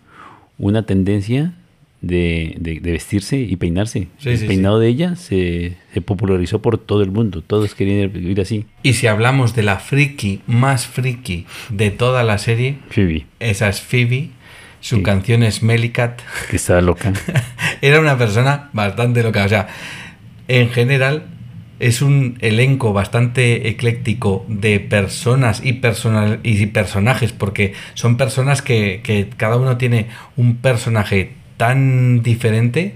[0.58, 1.54] una tendencia
[2.02, 4.08] de, de- de vestirse y peinarse.
[4.18, 7.42] Sí, el sí, peinado de ella se, se popularizó por todo el mundo.
[7.42, 8.66] Todos querían vivir así.
[8.84, 13.82] Y si hablamos de la friki más friki de toda la serie, Phoebe, esa es
[13.82, 14.32] Phoebe.
[14.82, 16.20] Su canción es Mellycat.
[16.50, 17.14] que estaba loca.
[17.84, 19.46] Era una persona bastante loca.
[19.46, 19.68] O sea,
[20.48, 21.26] en general
[21.82, 29.02] es un elenco bastante ecléctico de personas y, personal, y personajes, porque son personas que,
[29.04, 30.08] que cada uno tiene
[30.38, 32.96] un personaje tan diferente.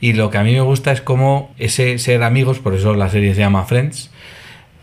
[0.00, 3.08] Y lo que a mí me gusta es como ese ser amigos, por eso la
[3.08, 4.10] serie se llama Friends,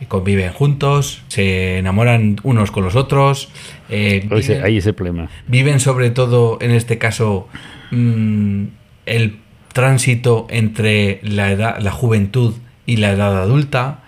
[0.10, 3.50] conviven juntos, se enamoran unos con los otros.
[3.90, 5.30] eh, ese- viven- ahí es el problema.
[5.48, 7.48] viven sobre todo, en este caso,
[7.92, 8.64] mm,
[9.06, 9.38] el
[9.74, 12.56] tránsito entre la edad, la juventud
[12.86, 14.00] y la edad adulta.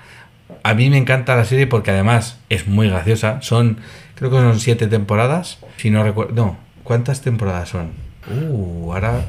[0.63, 3.41] A mí me encanta la serie porque además es muy graciosa.
[3.41, 3.77] Son,
[4.15, 5.59] creo que son siete temporadas.
[5.77, 7.91] Si no recuerdo, no, ¿cuántas temporadas son?
[8.29, 9.25] Uh, ahora,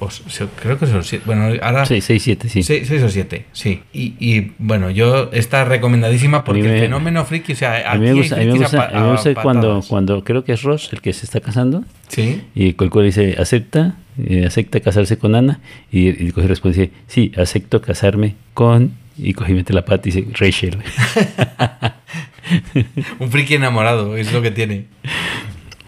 [0.00, 1.24] os- se- creo que son siete.
[1.26, 2.62] Bueno, ahora 6, 6, 7, sí.
[2.62, 3.80] Seis, seis o siete, sí.
[3.92, 8.06] Y, y, bueno, yo está recomendadísima porque me- el fenómeno friki, o sea, A mí
[8.06, 10.62] me gusta, a mí me gusta, a mí me gusta cuando, cuando creo que es
[10.62, 12.42] Ross el que se está casando Sí.
[12.54, 13.96] y el cual dice acepta,
[14.26, 15.60] eh, acepta casarse con Ana
[15.90, 20.08] y, y coge responde dice sí, acepto casarme con y coge y mete la pata
[20.08, 20.78] y dice Rachel.
[23.18, 24.86] Un friki enamorado, es lo que tiene.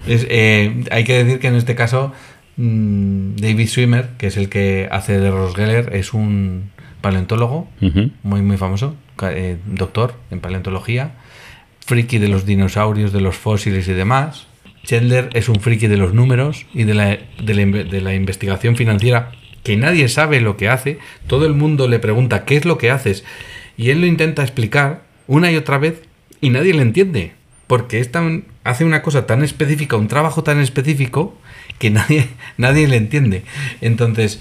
[0.06, 2.12] Es, eh, hay que decir que en este caso,
[2.56, 7.68] mm, David Swimmer, que es el que hace de Ross Geller, es un paleontólogo
[8.22, 11.12] muy, muy famoso, eh, doctor en paleontología,
[11.84, 14.46] friki de los dinosaurios, de los fósiles y demás.
[14.84, 17.06] Chandler es un friki de los números y de la,
[17.42, 19.32] de la de la investigación financiera,
[19.62, 20.98] que nadie sabe lo que hace.
[21.26, 23.24] Todo el mundo le pregunta qué es lo que haces
[23.78, 26.02] y él lo intenta explicar una y otra vez
[26.42, 27.32] y nadie le entiende.
[27.66, 31.36] Porque es tan- hace una cosa tan específica, un trabajo tan específico,
[31.78, 32.26] que nadie,
[32.58, 33.42] nadie le entiende.
[33.80, 34.40] Entonces,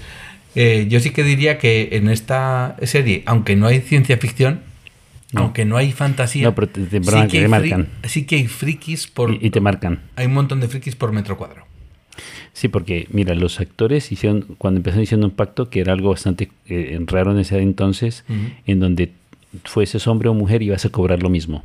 [0.54, 4.60] eh, yo sí que diría que en esta serie, aunque no hay ciencia ficción,
[5.32, 5.42] No.
[5.42, 7.88] aunque no hay fantasía, No, pero te- te sí, que te hay marcan.
[8.04, 9.30] sí que hay frikis por...
[9.32, 10.00] Y, y te marcan.
[10.16, 11.66] Hay un montón de frikis por metro cuadrado.
[12.52, 16.50] Sí, porque mira, los actores hicieron, cuando empezaron hicieron un pacto que era algo bastante
[16.68, 18.24] eh, raro en ese entonces,
[18.64, 19.10] en donde
[19.64, 21.64] fueses hombre o mujer ibas a cobrar lo mismo.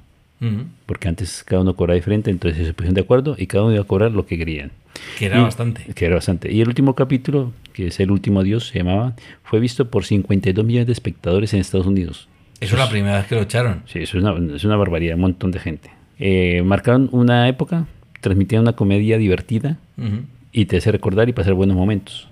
[0.85, 3.83] Porque antes cada uno cobraba diferente, entonces se pusieron de acuerdo y cada uno iba
[3.83, 4.71] a cobrar lo que querían.
[5.17, 5.83] Que era Y- bastante.
[5.93, 6.51] Que era bastante.
[6.51, 9.13] Y el último capítulo, que es el último Dios, se llamaba,
[9.43, 12.27] fue visto por 52 millones de espectadores en Estados Unidos.
[12.61, 13.83] Eso es la primera vez que lo echaron.
[13.85, 15.89] Sí, eso es una, es una barbaridad, un montón de gente.
[16.19, 17.85] Eh, marcaron una época,
[18.21, 19.77] transmitían una comedia divertida
[20.51, 22.27] y te hace recordar y pasar buenos momentos.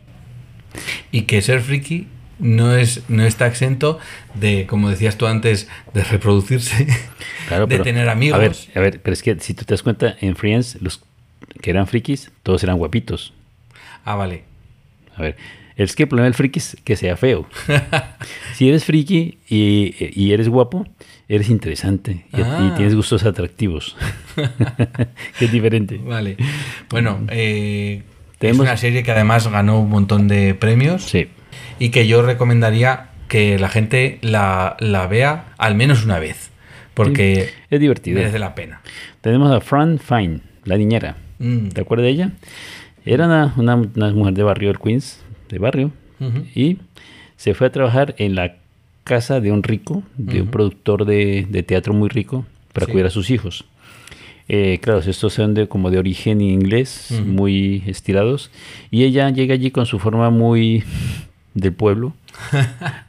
[1.12, 2.08] Y que ser friki
[2.40, 4.00] no, es, no está exento
[4.36, 6.88] de, como decías tú antes, de reproducirse,
[7.48, 8.36] Claro, de pero- tener amigos.
[8.38, 11.02] A ver, a ver, pero es que si tú te das cuenta, en Friends, los
[11.62, 13.34] que eran frikis, todos eran guapitos.
[14.06, 14.44] Ah, vale.
[15.16, 15.36] A ver,
[15.76, 17.48] es que el problema del friki es que sea feo.
[18.54, 20.88] si eres friki y, y eres guapo,
[21.28, 22.70] eres interesante y, Ah.
[22.72, 23.96] y tienes gustos atractivos.
[25.40, 25.98] que es diferente.
[25.98, 26.38] Vale.
[26.90, 28.04] Bueno, eh,
[28.40, 31.28] es una serie que además ganó un montón de premios Sí.
[31.80, 36.50] Y que yo recomendaría que la gente la, la vea al menos una vez.
[36.94, 38.18] Porque Es divertido.
[38.18, 38.82] merece la pena.
[39.22, 41.16] Tenemos a Fran Fine, la niñera.
[41.40, 41.70] Mm.
[41.70, 42.32] ¿Te acuerdas de ella?
[43.06, 46.46] Era una, una- una mujer de barrio del Queens, de barrio, Ujú.
[46.56, 46.78] y
[47.36, 48.56] se fue a trabajar en la
[49.04, 50.52] casa de un rico, de un Ujú.
[50.52, 52.92] productor de, de teatro muy rico, para Sí.
[52.92, 53.66] cuidar a sus hijos.
[54.50, 57.24] Eh, claro, estos son de, como de origen inglés, Ujú.
[57.26, 58.50] muy estirados,
[58.92, 60.84] y ella llega allí con su forma muy
[61.58, 62.14] del pueblo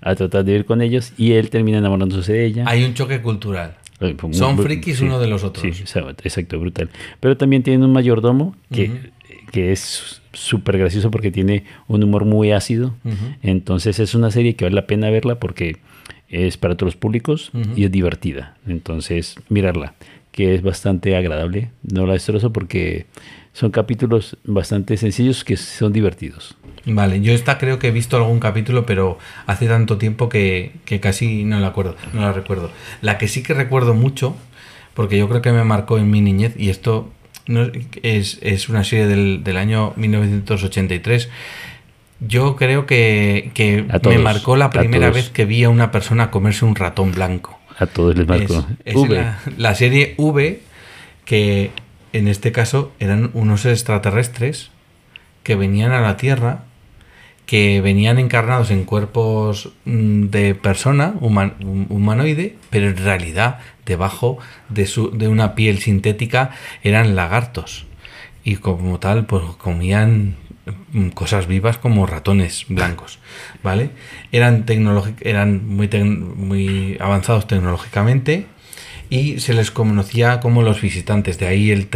[0.00, 2.64] a tratar de vivir con ellos, y él termina enamorándose de ella.
[2.66, 3.76] Hay un choque cultural.
[3.98, 5.76] Pues, Son muy- frikis uno de los otros.
[5.76, 5.82] Sí,
[6.24, 6.88] exacto, brutal.
[7.20, 9.10] Pero también tiene un mayordomo que,
[9.50, 12.94] que es súper gracioso porque tiene un humor muy ácido.
[13.42, 15.78] Entonces es una serie que vale la pena verla porque
[16.28, 18.56] es para todos los públicos y es divertida.
[18.68, 19.94] Entonces, mirarla,
[20.30, 21.70] que es bastante agradable.
[21.82, 23.06] No la destrozo porque
[23.52, 26.56] son capítulos bastante sencillos que son divertidos.
[26.84, 31.00] Vale, yo esta creo que he visto algún capítulo, pero hace tanto tiempo que, que
[31.00, 32.70] casi no la acuerdo, no la recuerdo.
[33.02, 34.36] La que sí que recuerdo mucho,
[34.94, 37.10] porque yo creo que me marcó en mi niñez, y esto
[37.46, 37.70] no,
[38.02, 41.28] es, es una serie del, del año 1983.
[42.20, 46.30] Yo creo que, que todos, me marcó la primera vez que vi a una persona
[46.30, 47.58] comerse un ratón blanco.
[47.78, 48.66] A todos les marcó.
[48.84, 49.14] Es, es V.
[49.14, 50.60] La, la serie V,
[51.24, 51.70] que
[52.12, 54.70] en este caso eran unos extraterrestres
[55.42, 56.64] que venían a la Tierra,
[57.48, 64.36] que venían encarnados en cuerpos mm, de persona, human- hum- humanoide, pero en realidad debajo
[64.68, 66.50] de, su, de una piel sintética
[66.82, 67.86] eran lagartos.
[68.44, 70.36] Y como tal, pues comían
[70.92, 73.18] mm, cosas vivas como ratones blancos,
[73.62, 73.90] ¿vale?
[74.30, 74.66] Eran,
[75.22, 78.44] eran muy, muy avanzados tecnológicamente
[79.08, 81.88] y se les conocía como los visitantes, de ahí el,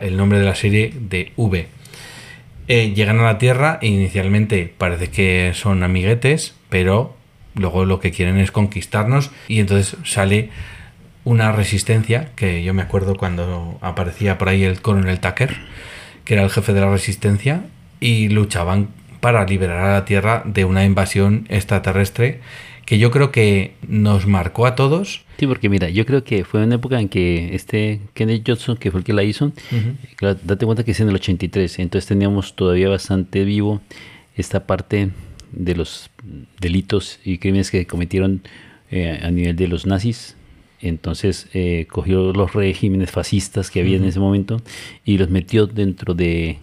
[0.00, 1.66] el nombre de la serie de V.
[2.68, 7.16] Eh, llegan a la Tierra inicialmente parece que son amiguetes, pero
[7.54, 10.50] luego lo que quieren es conquistarnos y entonces sale
[11.24, 15.56] una resistencia que yo me acuerdo cuando aparecía por ahí el coronel Tucker,
[16.24, 17.64] que era el jefe de la resistencia
[18.00, 18.88] y luchaban
[19.20, 22.40] para liberar a la Tierra de una invasión extraterrestre
[22.86, 25.22] que yo creo que nos marcó a todos.
[25.38, 28.90] Sí, porque mira, yo creo que fue una época en que este Kenneth Johnson, que
[28.90, 29.52] fue el que la hizo,
[30.16, 33.82] claro, date cuenta que es en el 83, entonces teníamos todavía bastante vivo
[34.36, 35.10] esta parte
[35.52, 36.10] de los
[36.60, 38.42] delitos y crímenes que cometieron
[38.90, 40.36] eh, a nivel de los nazis.
[40.80, 44.60] Entonces eh, cogió los regímenes fascistas que había en ese momento
[45.04, 46.58] y los metió dentro de,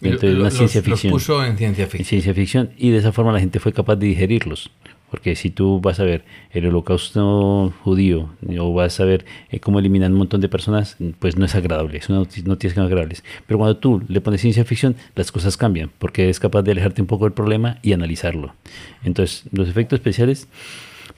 [0.00, 2.06] dentro de una los- ciencia los ficción puso en ciencia en ficción.
[2.08, 4.70] ciencia ficción y de esa forma la gente fue capaz de digerirlos.
[5.10, 8.28] Porque si tú vas a ver el holocausto judío
[8.58, 12.00] o vas a ver eh, cómo eliminan un montón de personas, pues no es agradable,
[12.02, 13.24] son noti- noticias que no agradables.
[13.46, 17.00] Pero cuando tú le pones ciencia ficción, las cosas cambian, porque es capaz de alejarte
[17.00, 18.54] un poco del problema y analizarlo.
[19.02, 20.48] Entonces, los efectos especiales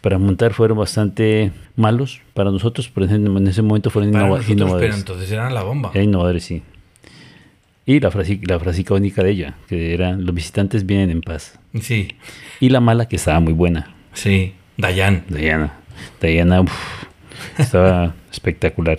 [0.01, 4.36] para montar fueron bastante malos para nosotros, pero en en ese momento fueron Para innova-
[4.38, 4.99] nosotros, pero innovadores.
[4.99, 5.91] entonces eran la bomba.
[5.95, 6.62] Eran innovadores, sí.
[7.87, 11.59] Y la frase, la frase icónica de ella, que era, los visitantes vienen en paz.
[11.81, 12.09] Sí,
[12.61, 14.55] Y la mala, que estaba muy buena, sí.
[14.76, 15.24] Dayan.
[15.28, 15.74] Diana.
[16.22, 16.72] Diana uf,
[17.59, 18.99] estaba espectacular.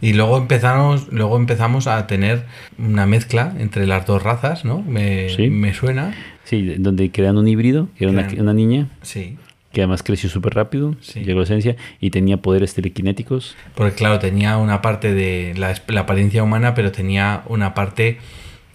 [0.00, 2.44] Y luego empezamos, luego empezamos a tener
[2.78, 4.82] una mezcla entre las dos razas, ¿no?
[4.82, 5.48] Me, Sí.
[5.48, 6.14] me suena.
[6.44, 9.38] Sí, donde crean un híbrido, que era una, una niña, Sí.
[9.74, 11.20] Que además creció súper rápido, Sí.
[11.20, 13.54] llegó a la esencia y tenía poderes telequinéticos.
[13.74, 18.18] Porque claro, tenía una parte de la, la apariencia humana, pero tenía una parte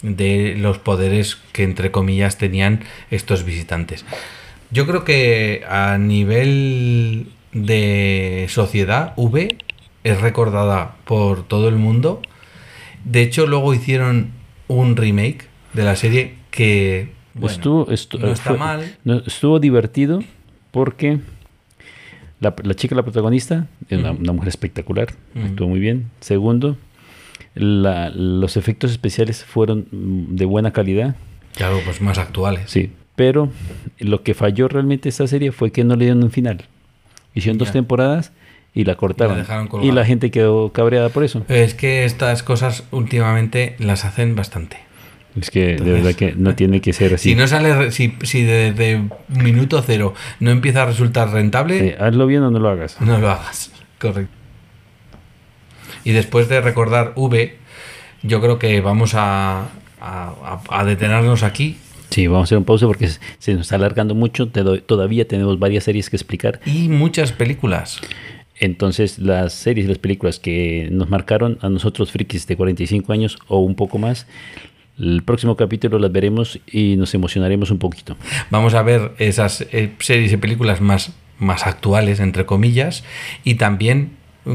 [0.03, 4.05] de los poderes que entre comillas tenían estos visitantes.
[4.71, 9.57] Yo creo que a nivel de sociedad, V
[10.03, 12.21] es recordada por todo el mundo.
[13.03, 14.31] De hecho, luego hicieron
[14.67, 18.97] un remake de la serie que bueno, estuvo, estu- no está fue- mal.
[19.03, 20.21] no, estuvo divertido
[20.71, 21.19] porque
[22.39, 25.45] la, la chica, la protagonista, es una, mujer espectacular, Ujú.
[25.45, 26.09] actuó muy bien.
[26.21, 26.77] Segundo,
[27.55, 31.15] la- los efectos especiales fueron mm, de buena calidad.
[31.55, 32.69] Claro, pues más actuales.
[32.69, 33.49] Sí, pero
[33.99, 36.65] lo que falló realmente esta serie fue que no le dieron un final.
[37.33, 38.31] Hicieron dos temporadas
[38.73, 39.37] y la cortaron.
[39.37, 39.93] dejaron y colgada.
[39.93, 41.43] la gente quedó cabreada por eso.
[41.49, 44.77] Es que estas cosas últimamente las hacen bastante.
[45.39, 47.29] Es que de verdad que no tiene que ser así.
[47.29, 52.43] Si no sale, si, si desde minuto cero no empieza a resultar rentable, hazlo bien
[52.43, 52.99] o no lo hagas.
[53.01, 53.71] no lo hagas.
[53.99, 54.31] Correcto.
[56.03, 57.57] Y después de recordar V,
[58.23, 59.67] yo creo que vamos a,
[60.01, 61.77] a- detenernos aquí
[62.09, 64.47] Sí, vamos a hacer un pausa porque se- se nos está alargando mucho.
[64.47, 66.59] te doy- todavía tenemos varias series que explicar.
[66.65, 68.01] y muchas películas.
[68.61, 73.37] Entonces, las series y las películas que nos marcaron a nosotros frikis de 45 años
[73.47, 74.25] o un poco más,
[74.99, 78.17] el próximo capítulo las veremos y nos emocionaremos un poquito.
[78.49, 83.03] Vamos a ver esas eh, series y películas más, más actuales, entre comillas,
[83.43, 84.11] y también
[84.45, 84.49] mm,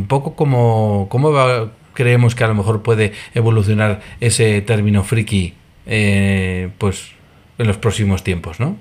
[0.00, 5.54] un poco como cómo va- creemos que a lo mejor puede evolucionar ese término friki
[5.86, 7.10] eh, pues
[7.58, 8.76] en los próximos tiempos, ¿no?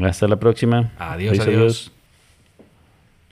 [0.00, 0.92] Hasta la próxima.
[0.98, 1.92] Adiós, adiós.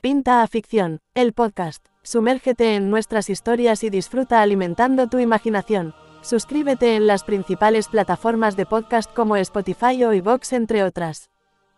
[0.00, 1.84] Pinta a Ficción, el podcast.
[2.02, 5.94] Sumérgete en nuestras historias y disfruta alimentando tu imaginación.
[6.22, 11.30] Suscríbete en las principales plataformas de podcast como Spotify o iVoox entre otras.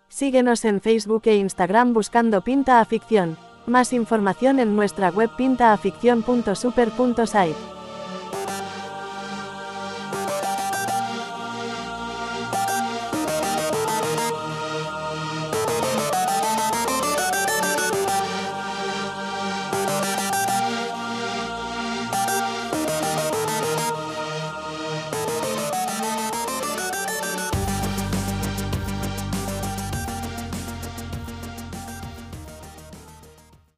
[0.09, 3.37] Síguenos en Facebook e Instagram buscando Pinta a Ficción.
[3.67, 7.80] Más información en nuestra web pintaaficción.super.site.